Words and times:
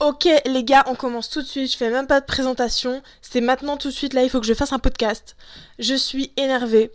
Ok 0.00 0.26
les 0.46 0.64
gars, 0.64 0.82
on 0.86 0.94
commence 0.94 1.28
tout 1.28 1.42
de 1.42 1.46
suite, 1.46 1.70
je 1.70 1.76
fais 1.76 1.90
même 1.90 2.06
pas 2.06 2.20
de 2.20 2.24
présentation, 2.24 3.02
c'est 3.20 3.42
maintenant 3.42 3.76
tout 3.76 3.88
de 3.88 3.92
suite, 3.92 4.14
là 4.14 4.22
il 4.22 4.30
faut 4.30 4.40
que 4.40 4.46
je 4.46 4.54
fasse 4.54 4.72
un 4.72 4.78
podcast. 4.78 5.36
Je 5.78 5.94
suis 5.94 6.32
énervée. 6.38 6.90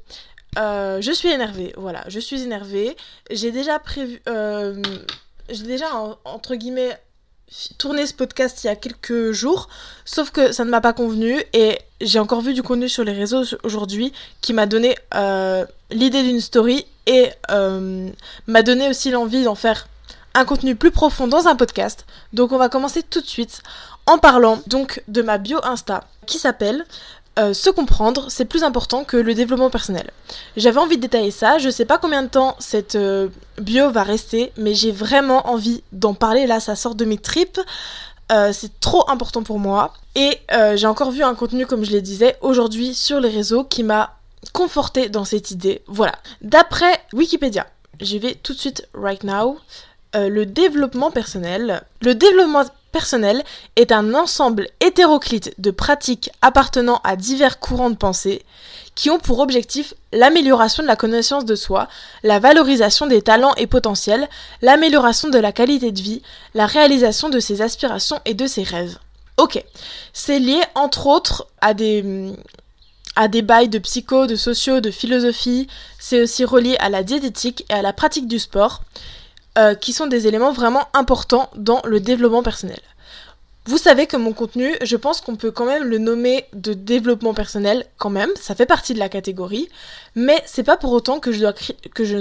Euh, 0.57 1.01
je 1.01 1.11
suis 1.11 1.29
énervée, 1.29 1.71
voilà, 1.77 2.03
je 2.07 2.19
suis 2.19 2.41
énervée. 2.41 2.95
J'ai 3.29 3.51
déjà 3.51 3.77
prévu... 3.77 4.21
Euh, 4.27 4.81
j'ai 5.49 5.63
déjà, 5.63 5.85
entre 6.23 6.55
guillemets, 6.55 6.97
tourné 7.77 8.07
ce 8.07 8.15
podcast 8.15 8.63
il 8.63 8.67
y 8.67 8.69
a 8.71 8.75
quelques 8.75 9.31
jours, 9.31 9.69
sauf 10.03 10.31
que 10.31 10.51
ça 10.51 10.65
ne 10.65 10.71
m'a 10.71 10.81
pas 10.81 10.93
convenu 10.93 11.39
et 11.53 11.77
j'ai 12.01 12.17
encore 12.17 12.41
vu 12.41 12.55
du 12.55 12.63
contenu 12.63 12.89
sur 12.89 13.03
les 13.03 13.13
réseaux 13.13 13.43
aujourd'hui 13.63 14.13
qui 14.41 14.53
m'a 14.53 14.65
donné 14.65 14.95
euh, 15.13 15.63
l'idée 15.91 16.23
d'une 16.23 16.41
story 16.41 16.87
et 17.05 17.29
m'a 18.47 18.63
donné 18.63 18.89
aussi 18.89 19.11
l'envie 19.11 19.43
d'en 19.43 19.53
faire 19.53 19.87
un 20.35 20.45
contenu 20.45 20.75
plus 20.75 20.91
profond 20.91 21.27
dans 21.27 21.47
un 21.47 21.55
podcast. 21.55 22.05
Donc 22.33 22.51
on 22.51 22.57
va 22.57 22.69
commencer 22.69 23.01
tout 23.01 23.21
de 23.21 23.27
suite 23.27 23.61
en 24.05 24.19
parlant 24.19 24.59
donc 24.67 25.01
de 25.07 25.21
ma 25.21 25.37
bio 25.37 25.59
Insta 25.63 26.03
qui 26.27 26.37
s'appelle 26.37 26.85
euh, 27.37 27.53
se 27.53 27.69
comprendre, 27.69 28.27
c'est 28.29 28.45
plus 28.45 28.63
important 28.63 29.03
que 29.03 29.17
le 29.17 29.33
développement 29.33 29.69
personnel. 29.69 30.09
J'avais 30.55 30.79
envie 30.79 30.95
de 30.95 31.01
détailler 31.01 31.31
ça, 31.31 31.57
je 31.57 31.69
sais 31.69 31.83
pas 31.83 31.97
combien 31.97 32.23
de 32.23 32.29
temps 32.29 32.55
cette 32.59 32.95
euh, 32.95 33.27
bio 33.59 33.91
va 33.91 34.03
rester, 34.03 34.53
mais 34.55 34.73
j'ai 34.73 34.93
vraiment 34.93 35.49
envie 35.49 35.83
d'en 35.91 36.13
parler 36.13 36.47
là, 36.47 36.61
ça 36.61 36.77
sort 36.77 36.95
de 36.95 37.03
mes 37.03 37.17
tripes. 37.17 37.59
Euh, 38.31 38.53
c'est 38.53 38.79
trop 38.79 39.09
important 39.09 39.43
pour 39.43 39.59
moi. 39.59 39.93
Et 40.15 40.39
j'ai 40.75 40.87
encore 40.87 41.11
vu 41.11 41.23
un 41.23 41.35
contenu, 41.35 41.65
comme 41.65 41.83
je 41.83 41.91
le 41.91 42.01
disais, 42.01 42.37
aujourd'hui 42.39 42.93
sur 42.93 43.19
les 43.19 43.27
réseaux 43.27 43.65
qui 43.65 43.83
m'a 43.83 44.15
conforté 44.53 45.09
dans 45.09 45.25
cette 45.25 45.51
idée. 45.51 45.81
Voilà. 45.87 46.13
D'après 46.41 47.01
Wikipédia, 47.11 47.67
j'y 47.99 48.17
vais 48.17 48.35
tout 48.35 48.53
de 48.53 48.59
suite 48.59 48.87
right 48.93 49.25
now. 49.25 49.59
Euh, 50.15 50.29
le 50.29 50.45
développement 50.45 51.11
personnel. 51.11 51.83
Est 53.75 53.91
un 53.91 54.13
ensemble 54.13 54.69
hétéroclite 54.79 55.53
de 55.57 55.69
pratiques 55.69 56.29
appartenant 56.41 57.01
à 57.03 57.17
divers 57.17 57.59
courants 57.59 57.89
de 57.89 57.97
pensée 57.97 58.45
qui 58.95 59.09
ont 59.09 59.19
pour 59.19 59.39
objectif 59.39 59.93
l'amélioration 60.13 60.81
de 60.81 60.87
la 60.87 60.95
connaissance 60.95 61.43
de 61.43 61.55
soi, 61.55 61.89
la 62.23 62.39
valorisation 62.39 63.05
des 63.05 63.21
talents 63.21 63.53
et 63.55 63.67
potentiels, 63.67 64.29
l'amélioration 64.61 65.27
de 65.27 65.37
la 65.37 65.51
qualité 65.51 65.91
de 65.91 66.01
vie, 66.01 66.21
la 66.53 66.65
réalisation 66.65 67.27
de 67.27 67.41
ses 67.41 67.61
aspirations 67.61 68.21
et 68.23 68.33
de 68.33 68.47
ses 68.47 68.63
rêves. 68.63 68.97
Ok, 69.35 69.61
c'est 70.13 70.39
lié 70.39 70.61
entre 70.73 71.07
autres 71.07 71.47
à 71.59 71.73
des 71.73 72.31
à 73.17 73.27
des 73.27 73.41
bails 73.41 73.69
de 73.69 73.79
psycho, 73.79 74.25
de 74.25 74.37
sociaux, 74.37 74.79
de 74.79 74.91
philosophie, 74.91 75.67
c'est 75.99 76.21
aussi 76.21 76.45
relié 76.45 76.77
à 76.79 76.89
la 76.89 77.03
diététique 77.03 77.65
et 77.69 77.73
à 77.73 77.81
la 77.81 77.91
pratique 77.91 78.27
du 78.27 78.39
sport. 78.39 78.83
Euh, 79.57 79.73
qui 79.73 79.93
sont 79.93 80.07
des 80.07 80.27
éléments 80.27 80.51
vraiment 80.51 80.89
importants 80.93 81.49
dans 81.55 81.81
le 81.85 82.01
développement 82.01 82.43
personnel. 82.43 82.81
Vous 83.67 83.77
savez 83.77 84.05
que 84.05 84.17
mon 84.17 84.33
contenu, 84.33 84.75
je 84.83 84.97
pense 84.97 85.21
qu'on 85.21 85.37
peut 85.37 85.49
quand 85.49 85.63
même 85.63 85.85
le 85.85 85.97
nommer 85.97 86.43
de 86.51 86.73
développement 86.73 87.33
personnel 87.33 87.85
quand 87.97 88.09
même, 88.09 88.29
ça 88.35 88.53
fait 88.53 88.65
partie 88.65 88.93
de 88.93 88.99
la 88.99 89.07
catégorie, 89.07 89.69
mais 90.13 90.43
c'est 90.45 90.63
pas 90.63 90.75
pour 90.75 90.91
autant 90.91 91.21
que 91.21 91.31
je 91.31 91.39
dois, 91.39 91.53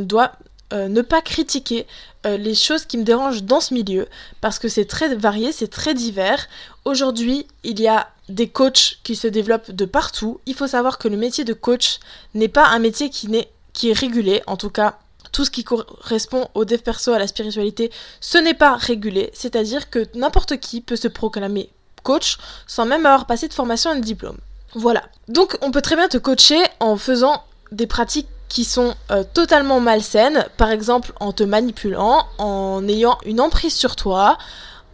dois 0.03 0.33
euh, 0.73 0.87
ne 0.87 1.03
pas 1.03 1.23
critiquer 1.23 1.89
euh, 2.25 2.37
les 2.37 2.55
choses 2.55 2.85
qui 2.85 2.99
me 2.99 3.03
dérangent 3.03 3.43
dans 3.43 3.61
ce 3.61 3.75
milieu, 3.75 4.07
parce 4.41 4.61
que 4.61 4.69
c'est 4.69 4.85
très 4.85 5.13
varié, 5.17 5.51
c'est 5.51 5.67
très 5.67 5.93
divers. 5.93 6.47
Aujourd'hui, 6.85 7.49
il 7.65 7.81
y 7.81 7.89
a 7.89 8.11
des 8.29 8.49
coachs 8.49 9.01
qui 9.03 9.17
se 9.17 9.27
développent 9.27 9.73
de 9.73 9.87
partout. 9.87 10.39
Il 10.47 10.55
faut 10.55 10.69
savoir 10.69 10.99
que 10.99 11.09
le 11.09 11.17
métier 11.17 11.43
de 11.43 11.53
coach 11.53 11.99
n'est 12.35 12.47
pas 12.47 12.69
un 12.69 12.79
métier 12.79 13.11
qui, 13.11 13.29
qui 13.73 13.91
est 13.91 13.99
régulé, 13.99 14.41
en 14.47 14.57
tout 14.57 14.71
cas 14.71 14.99
tout 15.35 15.45
ce 15.45 15.51
qui 15.51 15.65
correspond 15.65 16.49
au 16.55 16.65
dev 16.65 16.79
perso, 16.79 17.13
à 17.13 17.19
la 17.19 17.27
spiritualité, 17.27 17.91
ce 18.21 18.39
n'est 18.39 18.55
pas 18.55 18.77
régulé, 18.77 19.31
c'est-à-dire 19.35 19.91
que 19.91 20.07
n'importe 20.15 20.59
qui 20.59 20.81
peut 20.81 20.97
se 20.97 21.09
proclamer 21.09 21.71
coach 22.05 22.39
sans 22.67 22.87
même 22.87 23.05
avoir 23.05 23.27
passé 23.27 23.49
de 23.49 23.53
formation 23.53 23.93
et 23.93 23.97
de 23.97 24.05
diplôme. 24.05 24.39
Voilà. 24.75 25.03
Donc 25.27 25.59
on 25.61 25.73
peut 25.73 25.83
très 25.83 25.97
bien 25.97 26.09
te 26.09 26.19
coacher 26.19 26.63
en 26.79 26.97
faisant 26.97 27.43
des 27.73 27.89
pratiques 27.89 28.29
qui 28.49 28.65
sont 28.65 28.95
euh, 29.11 29.25
totalement 29.35 29.81
malsaines, 29.81 30.47
par 30.57 30.71
exemple 30.71 31.13
en 31.19 31.33
te 31.33 31.43
manipulant, 31.43 32.25
en 32.39 32.87
ayant 32.87 33.19
une 33.25 33.41
emprise 33.41 33.75
sur 33.75 33.97
toi, 33.97 34.39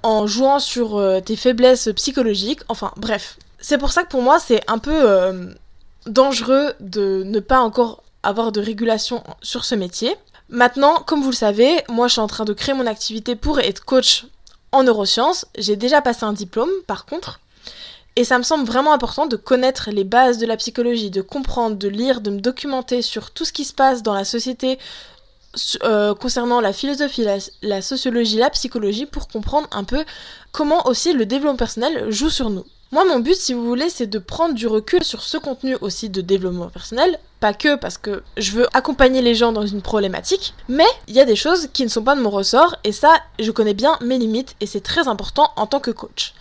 en 0.02 0.26
jouant 0.26 0.58
sur 0.58 0.96
euh, 0.96 1.20
tes 1.20 1.36
faiblesses 1.36 1.90
psychologiques, 1.96 2.60
enfin 2.68 2.92
bref. 2.96 3.36
C'est 3.58 3.76
pour 3.76 3.92
ça 3.92 4.04
que 4.04 4.08
pour 4.08 4.22
moi 4.22 4.38
c'est 4.38 4.62
un 4.70 4.78
peu 4.78 4.94
euh, 4.94 5.52
dangereux 6.06 6.72
de 6.80 7.22
ne 7.26 7.40
pas 7.40 7.60
encore 7.60 8.02
avoir 8.22 8.52
de 8.52 8.60
régulation 8.60 9.22
sur 9.42 9.64
ce 9.66 9.74
métier. 9.74 10.16
Maintenant, 10.50 10.96
comme 11.06 11.22
vous 11.22 11.30
le 11.30 11.36
savez, 11.36 11.82
moi 11.88 12.08
je 12.08 12.12
suis 12.12 12.20
en 12.20 12.26
train 12.26 12.44
de 12.44 12.52
créer 12.52 12.74
mon 12.74 12.86
activité 12.86 13.36
pour 13.36 13.60
être 13.60 13.84
coach 13.84 14.26
en 14.72 14.82
neurosciences. 14.82 15.46
J'ai 15.56 15.76
déjà 15.76 16.02
passé 16.02 16.24
un 16.24 16.32
diplôme 16.32 16.70
par 16.88 17.06
contre. 17.06 17.40
Et 18.16 18.24
ça 18.24 18.36
me 18.36 18.42
semble 18.42 18.64
vraiment 18.64 18.92
important 18.92 19.26
de 19.26 19.36
connaître 19.36 19.90
les 19.92 20.02
bases 20.02 20.38
de 20.38 20.46
la 20.46 20.56
psychologie, 20.56 21.10
de 21.10 21.22
comprendre, 21.22 21.76
de 21.76 21.88
lire, 21.88 22.20
de 22.20 22.30
me 22.30 22.40
documenter 22.40 23.00
sur 23.00 23.30
tout 23.30 23.44
ce 23.44 23.52
qui 23.52 23.64
se 23.64 23.72
passe 23.72 24.02
dans 24.02 24.12
la 24.12 24.24
société 24.24 24.80
euh, 25.84 26.14
concernant 26.16 26.60
la 26.60 26.72
philosophie, 26.72 27.24
la 27.62 27.82
sociologie, 27.82 28.36
la 28.36 28.50
psychologie, 28.50 29.06
pour 29.06 29.28
comprendre 29.28 29.68
un 29.70 29.84
peu 29.84 30.04
comment 30.50 30.86
aussi 30.88 31.12
le 31.12 31.26
développement 31.26 31.56
personnel 31.56 32.10
joue 32.10 32.30
sur 32.30 32.50
nous. 32.50 32.64
Moi, 32.92 33.04
mon 33.04 33.20
but, 33.20 33.36
si 33.36 33.54
vous 33.54 33.64
voulez, 33.64 33.88
c'est 33.88 34.08
de 34.08 34.18
prendre 34.18 34.54
du 34.54 34.66
recul 34.66 35.04
sur 35.04 35.22
ce 35.22 35.38
contenu 35.38 35.76
aussi 35.80 36.10
de 36.10 36.20
développement 36.20 36.68
personnel. 36.68 37.20
Pas 37.38 37.54
que 37.54 37.76
parce 37.76 37.98
que 37.98 38.24
je 38.36 38.50
veux 38.50 38.66
accompagner 38.76 39.22
les 39.22 39.36
gens 39.36 39.52
dans 39.52 39.64
une 39.64 39.80
problématique, 39.80 40.54
mais 40.68 40.88
il 41.06 41.14
y 41.14 41.20
a 41.20 41.24
des 41.24 41.36
choses 41.36 41.68
qui 41.72 41.84
ne 41.84 41.88
sont 41.88 42.02
pas 42.02 42.16
de 42.16 42.20
mon 42.20 42.30
ressort, 42.30 42.74
et 42.82 42.90
ça, 42.90 43.14
je 43.38 43.50
connais 43.52 43.74
bien 43.74 43.96
mes 44.00 44.18
limites, 44.18 44.56
et 44.60 44.66
c'est 44.66 44.80
très 44.80 45.06
important 45.06 45.52
en 45.54 45.66
tant 45.66 45.78
que 45.78 45.92
coach. 45.92 46.34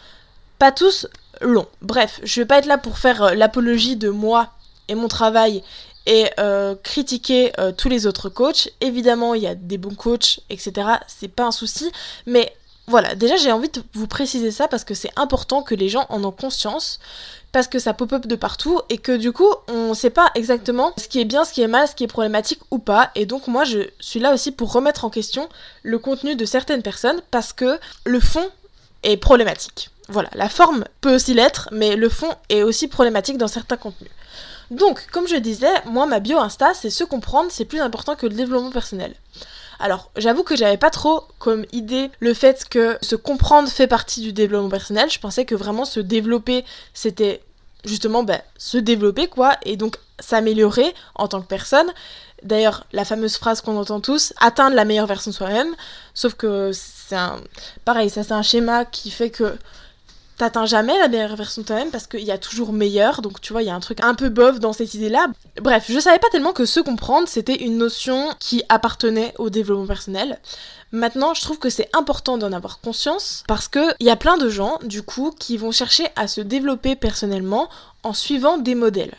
Pas 0.57 0.71
tous 0.71 1.07
longs. 1.41 1.67
Bref, 1.83 2.19
je 2.23 2.41
vais 2.41 2.45
pas 2.45 2.57
être 2.57 2.65
là 2.65 2.79
pour 2.79 2.97
faire 2.97 3.21
euh, 3.23 3.33
l'apologie 3.35 3.95
de 3.95 4.09
moi 4.09 4.49
et 4.87 4.95
mon 4.95 5.07
travail 5.07 5.63
et 6.07 6.25
euh, 6.39 6.75
critiquer 6.83 7.51
euh, 7.59 7.71
tous 7.71 7.89
les 7.89 8.07
autres 8.07 8.29
coachs. 8.29 8.69
Évidemment, 8.81 9.35
il 9.35 9.43
y 9.43 9.47
a 9.47 9.53
des 9.53 9.77
bons 9.77 9.93
coachs, 9.93 10.39
etc. 10.49 10.87
C'est 11.07 11.27
pas 11.27 11.45
un 11.45 11.51
souci, 11.51 11.91
mais 12.25 12.51
voilà, 12.89 13.13
déjà 13.13 13.37
j'ai 13.37 13.51
envie 13.51 13.69
de 13.69 13.83
vous 13.93 14.07
préciser 14.07 14.51
ça 14.51 14.67
parce 14.67 14.83
que 14.83 14.95
c'est 14.95 15.11
important 15.15 15.61
que 15.61 15.75
les 15.75 15.89
gens 15.89 16.07
en 16.09 16.23
ont 16.23 16.31
conscience, 16.31 16.99
parce 17.51 17.67
que 17.67 17.79
ça 17.79 17.93
pop-up 17.93 18.25
de 18.25 18.35
partout 18.35 18.81
et 18.89 18.97
que 18.97 19.15
du 19.15 19.31
coup 19.31 19.53
on 19.67 19.93
sait 19.93 20.09
pas 20.09 20.31
exactement 20.35 20.93
ce 20.97 21.07
qui 21.07 21.19
est 21.19 21.25
bien, 21.25 21.45
ce 21.45 21.53
qui 21.53 21.61
est 21.61 21.67
mal, 21.67 21.87
ce 21.87 21.95
qui 21.95 22.03
est 22.03 22.07
problématique 22.07 22.61
ou 22.71 22.79
pas. 22.79 23.11
Et 23.15 23.25
donc 23.25 23.47
moi 23.47 23.63
je 23.63 23.89
suis 23.99 24.19
là 24.19 24.33
aussi 24.33 24.51
pour 24.51 24.73
remettre 24.73 25.05
en 25.05 25.09
question 25.09 25.49
le 25.83 25.99
contenu 25.99 26.35
de 26.35 26.45
certaines 26.45 26.81
personnes 26.81 27.21
parce 27.31 27.53
que 27.53 27.79
le 28.05 28.19
fond 28.19 28.47
est 29.03 29.17
problématique. 29.17 29.91
Voilà, 30.07 30.29
la 30.33 30.49
forme 30.49 30.85
peut 31.01 31.13
aussi 31.13 31.35
l'être, 31.35 31.69
mais 31.71 31.95
le 31.95 32.09
fond 32.09 32.33
est 32.49 32.63
aussi 32.63 32.87
problématique 32.87 33.37
dans 33.37 33.47
certains 33.47 33.77
contenus. 33.77 34.09
Donc, 34.71 35.07
comme 35.11 35.27
je 35.27 35.35
disais, 35.35 35.73
moi 35.85 36.07
ma 36.07 36.19
bio 36.19 36.39
Insta, 36.39 36.73
c'est 36.73 36.89
se 36.89 37.03
comprendre, 37.03 37.51
c'est 37.51 37.65
plus 37.65 37.79
important 37.79 38.15
que 38.15 38.25
le 38.25 38.33
développement 38.33 38.71
personnel. 38.71 39.13
Alors, 39.79 40.11
j'avoue 40.17 40.43
que 40.43 40.55
j'avais 40.55 40.77
pas 40.77 40.89
trop 40.89 41.23
comme 41.39 41.65
idée 41.71 42.11
le 42.19 42.33
fait 42.33 42.67
que 42.69 42.97
se 43.01 43.15
comprendre 43.15 43.69
fait 43.69 43.87
partie 43.87 44.21
du 44.21 44.33
développement 44.33 44.69
personnel. 44.69 45.09
Je 45.09 45.19
pensais 45.19 45.45
que 45.45 45.55
vraiment 45.55 45.85
se 45.85 46.01
développer, 46.01 46.65
c'était 46.93 47.41
justement 47.85 48.23
ben, 48.23 48.41
se 48.57 48.77
développer 48.77 49.27
quoi, 49.27 49.55
et 49.63 49.77
donc 49.77 49.95
s'améliorer 50.19 50.93
en 51.15 51.29
tant 51.29 51.41
que 51.41 51.47
personne. 51.47 51.87
D'ailleurs, 52.43 52.85
la 52.91 53.05
fameuse 53.05 53.37
phrase 53.37 53.61
qu'on 53.61 53.77
entend 53.77 54.01
tous, 54.01 54.33
atteindre 54.39 54.75
la 54.75 54.85
meilleure 54.85 55.07
version 55.07 55.31
de 55.31 55.35
soi-même. 55.35 55.75
Sauf 56.13 56.33
que 56.33 56.71
c'est 56.73 57.15
un. 57.15 57.39
Pareil, 57.85 58.09
ça 58.09 58.23
c'est 58.23 58.33
un 58.33 58.41
schéma 58.41 58.85
qui 58.85 59.11
fait 59.11 59.29
que 59.29 59.57
t'atteins 60.39 60.65
jamais 60.65 60.97
la 60.97 61.09
meilleure 61.09 61.35
version 61.35 61.61
de 61.61 61.67
toi-même 61.67 61.91
parce 61.91 62.07
qu'il 62.07 62.23
y 62.23 62.31
a 62.31 62.37
toujours 62.37 62.71
meilleur, 62.71 63.21
donc 63.21 63.41
tu 63.41 63.51
vois, 63.51 63.61
il 63.61 63.67
y 63.67 63.69
a 63.69 63.75
un 63.75 63.79
truc 63.81 63.99
un 64.01 64.15
peu 64.15 64.29
bof 64.29 64.59
dans 64.59 64.71
cette 64.73 64.93
idée-là. 64.93 65.27
Bref, 65.61 65.85
je 65.89 65.99
savais 65.99 66.17
pas 66.17 66.29
tellement 66.31 66.53
que 66.53 66.65
se 66.65 66.79
comprendre, 66.79 67.27
c'était 67.27 67.61
une 67.61 67.77
notion 67.77 68.29
qui 68.39 68.63
appartenait 68.69 69.33
au 69.37 69.49
développement 69.49 69.85
personnel. 69.85 70.39
Maintenant, 70.93 71.33
je 71.33 71.41
trouve 71.41 71.59
que 71.59 71.69
c'est 71.69 71.89
important 71.93 72.37
d'en 72.37 72.53
avoir 72.53 72.79
conscience 72.79 73.43
parce 73.47 73.67
que 73.67 73.93
il 73.99 74.07
y 74.07 74.09
a 74.09 74.15
plein 74.15 74.37
de 74.37 74.49
gens, 74.49 74.79
du 74.81 75.03
coup, 75.03 75.35
qui 75.37 75.57
vont 75.57 75.71
chercher 75.71 76.07
à 76.15 76.27
se 76.27 76.39
développer 76.41 76.95
personnellement 76.95 77.69
en 78.03 78.13
suivant 78.13 78.57
des 78.57 78.75
modèles. 78.75 79.15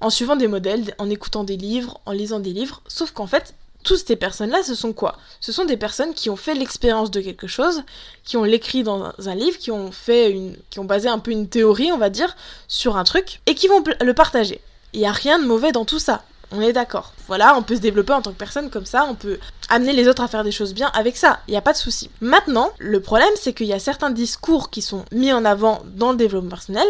En 0.00 0.10
suivant 0.10 0.34
des 0.34 0.48
modèles, 0.48 0.94
en 0.98 1.08
écoutant 1.08 1.44
des 1.44 1.56
livres, 1.56 2.00
en 2.06 2.12
lisant 2.12 2.40
des 2.40 2.52
livres, 2.52 2.82
sauf 2.88 3.12
qu'en 3.12 3.28
fait, 3.28 3.54
toutes 3.82 4.06
ces 4.06 4.16
personnes-là, 4.16 4.62
ce 4.62 4.74
sont 4.74 4.92
quoi? 4.92 5.16
Ce 5.40 5.52
sont 5.52 5.64
des 5.64 5.76
personnes 5.76 6.14
qui 6.14 6.30
ont 6.30 6.36
fait 6.36 6.54
l'expérience 6.54 7.10
de 7.10 7.20
quelque 7.20 7.46
chose, 7.46 7.82
qui 8.24 8.36
ont 8.36 8.44
l'écrit 8.44 8.82
dans 8.82 9.12
un 9.26 9.34
livre, 9.34 9.58
qui 9.58 9.70
ont 9.70 9.92
fait 9.92 10.30
une, 10.30 10.56
qui 10.70 10.78
ont 10.78 10.84
basé 10.84 11.08
un 11.08 11.18
peu 11.18 11.30
une 11.30 11.48
théorie, 11.48 11.92
on 11.92 11.98
va 11.98 12.10
dire, 12.10 12.36
sur 12.68 12.96
un 12.96 13.04
truc, 13.04 13.40
et 13.46 13.54
qui 13.54 13.68
vont 13.68 13.82
le 14.00 14.14
partager. 14.14 14.60
Il 14.92 15.00
n'y 15.00 15.06
a 15.06 15.12
rien 15.12 15.38
de 15.38 15.46
mauvais 15.46 15.72
dans 15.72 15.84
tout 15.84 15.98
ça. 15.98 16.22
On 16.52 16.60
est 16.60 16.72
d'accord. 16.72 17.12
Voilà, 17.28 17.56
on 17.56 17.62
peut 17.62 17.76
se 17.76 17.80
développer 17.80 18.12
en 18.12 18.22
tant 18.22 18.32
que 18.32 18.36
personne 18.36 18.70
comme 18.70 18.84
ça, 18.84 19.06
on 19.08 19.14
peut 19.14 19.38
amener 19.68 19.92
les 19.92 20.08
autres 20.08 20.22
à 20.22 20.26
faire 20.26 20.42
des 20.42 20.50
choses 20.50 20.74
bien 20.74 20.90
avec 20.94 21.16
ça, 21.16 21.38
il 21.46 21.52
n'y 21.52 21.56
a 21.56 21.62
pas 21.62 21.72
de 21.72 21.78
souci. 21.78 22.10
Maintenant, 22.20 22.72
le 22.78 23.00
problème 23.00 23.30
c'est 23.36 23.52
qu'il 23.52 23.68
y 23.68 23.72
a 23.72 23.78
certains 23.78 24.10
discours 24.10 24.68
qui 24.68 24.82
sont 24.82 25.04
mis 25.12 25.32
en 25.32 25.44
avant 25.44 25.82
dans 25.94 26.10
le 26.10 26.16
développement 26.16 26.50
personnel, 26.50 26.88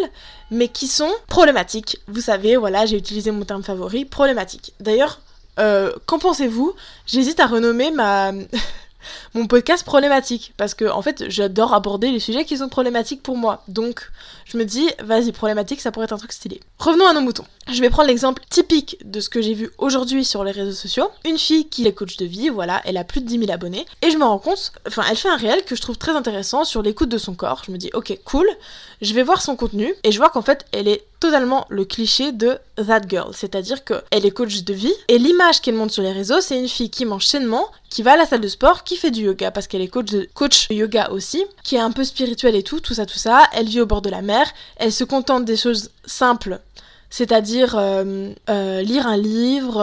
mais 0.51 0.69
qui 0.69 0.87
sont 0.87 1.13
problématiques. 1.27 1.99
Vous 2.09 2.23
savez, 2.23 2.57
voilà, 2.57 2.87
j'ai 2.87 2.97
utilisé 2.97 3.33
mon 3.33 3.45
terme 3.45 3.63
favori, 3.63 4.07
problématique. 4.07 4.73
D'ailleurs, 4.81 5.21
euh, 5.59 5.93
qu'en 6.07 6.19
pensez-vous? 6.19 6.75
J'hésite 7.07 7.41
à 7.41 7.47
renommer 7.47 7.91
ma... 7.91 8.33
mon 9.35 9.47
podcast 9.47 9.85
problématique 9.85 10.53
parce 10.57 10.75
que 10.75 10.85
en 10.85 11.01
fait 11.01 11.25
j'adore 11.31 11.73
aborder 11.73 12.11
les 12.11 12.21
sujets 12.21 12.45
qui 12.45 12.59
sont 12.59 12.69
problématiques 12.69 13.23
pour 13.23 13.37
moi. 13.37 13.63
Donc 13.69 14.11
je 14.51 14.59
me 14.59 14.65
dis 14.65 14.89
vas-y 15.03 15.33
problématique 15.33 15.81
ça 15.81 15.91
pourrait 15.91 16.05
être 16.05 16.13
un 16.13 16.19
truc 16.19 16.33
stylé. 16.33 16.61
Revenons 16.79 17.07
à 17.07 17.13
nos 17.13 17.21
moutons. 17.21 17.45
Je 17.71 17.81
vais 17.81 17.91
prendre 17.91 18.09
l'exemple 18.09 18.43
typique 18.51 18.97
de 19.05 19.21
ce 19.21 19.29
que 19.29 19.41
j'ai 19.41 19.55
vu 19.55 19.71
aujourd'hui 19.79 20.25
sur 20.25 20.43
les 20.43 20.51
réseaux 20.51 20.73
sociaux. 20.73 21.09
Une 21.25 21.39
fille 21.39 21.69
qui 21.69 21.87
est 21.87 21.93
coach 21.93 22.17
de 22.17 22.25
vie, 22.25 22.49
voilà, 22.49 22.81
elle 22.85 22.97
a 22.97 23.05
plus 23.05 23.21
de 23.21 23.27
10 23.27 23.39
000 23.41 23.53
abonnés 23.53 23.87
et 24.03 24.11
je 24.11 24.19
me 24.19 24.25
rends 24.25 24.39
compte, 24.39 24.73
enfin 24.87 25.05
elle 25.09 25.17
fait 25.17 25.29
un 25.29 25.37
réel 25.37 25.65
que 25.65 25.77
je 25.77 25.81
trouve 25.81 25.99
très 25.99 26.13
intéressant 26.13 26.65
sur 26.65 26.83
l'écoute 26.83 27.09
de 27.09 27.19
son 27.19 27.35
corps. 27.35 27.63
Je 27.67 27.71
me 27.71 27.79
dis 27.79 27.91
ok 27.95 28.19
cool, 28.25 28.49
je 29.01 29.15
vais 29.15 29.23
voir 29.23 29.43
son 29.43 29.57
contenu 29.57 29.95
et 30.03 30.11
je 30.11 30.19
vois 30.19 30.31
qu'en 30.31 30.43
fait 30.43 30.67
elle 30.73 30.89
est 30.89 31.05
totalement 31.21 31.67
le 31.69 31.85
cliché 31.85 32.33
de 32.33 32.59
that 32.77 33.03
girl, 33.07 33.33
c'est-à-dire 33.35 33.85
qu'elle 33.85 34.25
est 34.25 34.31
coach 34.31 34.63
de 34.63 34.73
vie 34.73 34.95
et 35.09 35.19
l'image 35.19 35.61
qu'elle 35.61 35.75
montre 35.75 35.93
sur 35.93 36.03
les 36.03 36.13
réseaux 36.13 36.41
c'est 36.41 36.59
une 36.59 36.69
fille 36.69 36.91
qui 36.91 37.05
mange 37.05 37.27
sainement, 37.27 37.69
qui 37.91 38.03
va 38.03 38.13
à 38.13 38.17
la 38.17 38.25
salle 38.25 38.41
de 38.41 38.49
sport, 38.49 38.85
qui 38.85 38.97
fait 38.97 39.11
du 39.11 39.23
yoga 39.23 39.51
parce 39.51 39.67
qu'elle 39.67 39.83
est 39.83 39.89
coach 39.89 40.11
de, 40.11 40.29
coach 40.35 40.69
yoga 40.71 41.11
aussi, 41.11 41.45
qui 41.65 41.77
est 41.77 41.81
un 41.81 41.91
peu 41.91 42.05
spirituelle 42.05 42.55
et 42.55 42.63
tout, 42.63 42.81
tout 42.81 42.95
ça, 42.95 43.05
tout 43.05 43.19
ça. 43.19 43.43
Elle 43.53 43.67
vit 43.67 43.81
au 43.81 43.87
bord 43.87 44.01
de 44.01 44.11
la 44.11 44.23
mer, 44.23 44.40
elle 44.77 44.93
se 44.93 45.05
contente 45.05 45.45
des 45.45 45.57
choses 45.57 45.91
simples, 46.05 46.61
c'est-à-dire 47.11 47.77
euh, 47.77 48.33
euh, 48.49 48.83
lire 48.83 49.07
un 49.07 49.17
livre, 49.17 49.81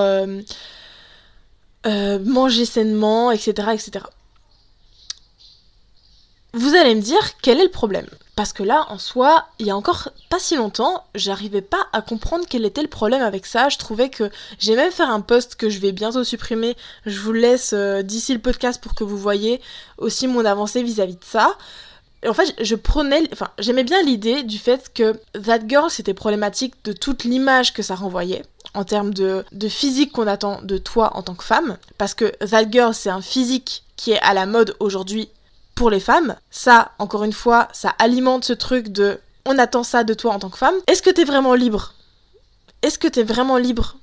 euh, 1.86 2.20
manger 2.20 2.66
sainement, 2.66 3.32
etc., 3.32 3.70
etc. 3.74 4.06
Vous 6.54 6.74
allez 6.76 6.96
me 6.96 7.02
dire 7.02 7.38
quel 7.42 7.60
est 7.60 7.66
le 7.66 7.70
problème? 7.70 8.08
Parce 8.36 8.54
que 8.54 8.64
là, 8.64 8.86
en 8.90 9.00
soi, 9.00 9.48
il 9.60 9.66
y 9.66 9.72
a 9.72 9.76
encore 9.76 10.10
pas 10.30 10.40
si 10.40 10.56
longtemps, 10.56 11.04
j'arrivais 11.16 11.62
pas 11.62 11.88
à 11.92 12.02
comprendre 12.02 12.46
quel 12.48 12.66
était 12.66 12.84
le 12.84 12.88
problème 12.88 13.22
avec 13.22 13.46
ça. 13.46 13.68
Je 13.70 13.78
trouvais 13.78 14.10
que 14.10 14.30
j'ai 14.60 14.76
même 14.76 14.92
fait 14.92 15.04
un 15.04 15.22
post 15.22 15.56
que 15.56 15.70
je 15.70 15.80
vais 15.80 15.92
bientôt 15.92 16.24
supprimer. 16.24 16.78
Je 17.06 17.20
vous 17.20 17.34
laisse 17.34 17.74
d'ici 17.74 18.34
le 18.34 18.40
podcast 18.40 18.82
pour 18.82 18.94
que 18.94 19.04
vous 19.04 19.18
voyez 19.18 19.60
aussi 19.98 20.28
mon 20.28 20.46
avancée 20.46 20.84
vis-à-vis 20.84 21.16
de 21.16 21.24
ça. 21.24 21.58
En 22.26 22.34
fait, 22.34 22.56
je 22.60 22.76
prenais, 22.76 23.30
j'aimais 23.60 23.84
bien 23.84 24.02
l'idée 24.02 24.44
du 24.44 24.58
fait 24.58 24.92
que 24.94 25.14
That 25.44 25.68
Girl 25.68 25.90
c'était 25.90 26.14
problématique 26.14 26.74
de 26.84 26.92
toute 26.92 27.24
l'image 27.24 27.74
que 27.74 27.84
ça 27.84 27.96
renvoyait 27.96 28.44
en 28.74 28.84
termes 28.84 29.14
de, 29.14 29.46
de 29.52 29.70
physique 29.70 30.12
qu'on 30.12 30.28
attend 30.28 30.62
de 30.62 30.78
toi 30.78 31.16
en 31.16 31.22
tant 31.22 31.36
que 31.36 31.44
femme, 31.44 31.78
parce 31.98 32.14
que 32.14 32.26
That 32.46 32.72
Girl 32.72 32.94
c'est 32.94 33.10
un 33.10 33.22
physique 33.22 33.84
qui 33.96 34.12
est 34.12 34.20
à 34.22 34.34
la 34.34 34.46
mode 34.46 34.76
aujourd'hui 34.80 35.30
pour 35.76 35.90
les 35.90 36.00
femmes. 36.00 36.36
Ça, 36.50 36.92
encore 36.98 37.24
une 37.24 37.34
fois, 37.34 37.68
ça 37.72 37.90
alimente 38.00 38.46
ce 38.46 38.54
truc 38.54 38.90
de 38.90 39.20
on 39.46 39.58
attend 39.58 39.84
ça 39.84 40.04
de 40.04 40.14
toi 40.14 40.34
en 40.34 40.40
tant 40.40 40.50
que 40.50 40.58
femme. 40.58 40.76
Est-ce 40.88 41.02
que 41.02 41.10
t'es 41.10 41.24
vraiment 41.24 41.54
libre? 41.54 41.94
Est-ce 42.82 43.00
que 43.00 43.08
t'es 43.08 43.24
vraiment 43.24 43.58
libre 43.58 43.98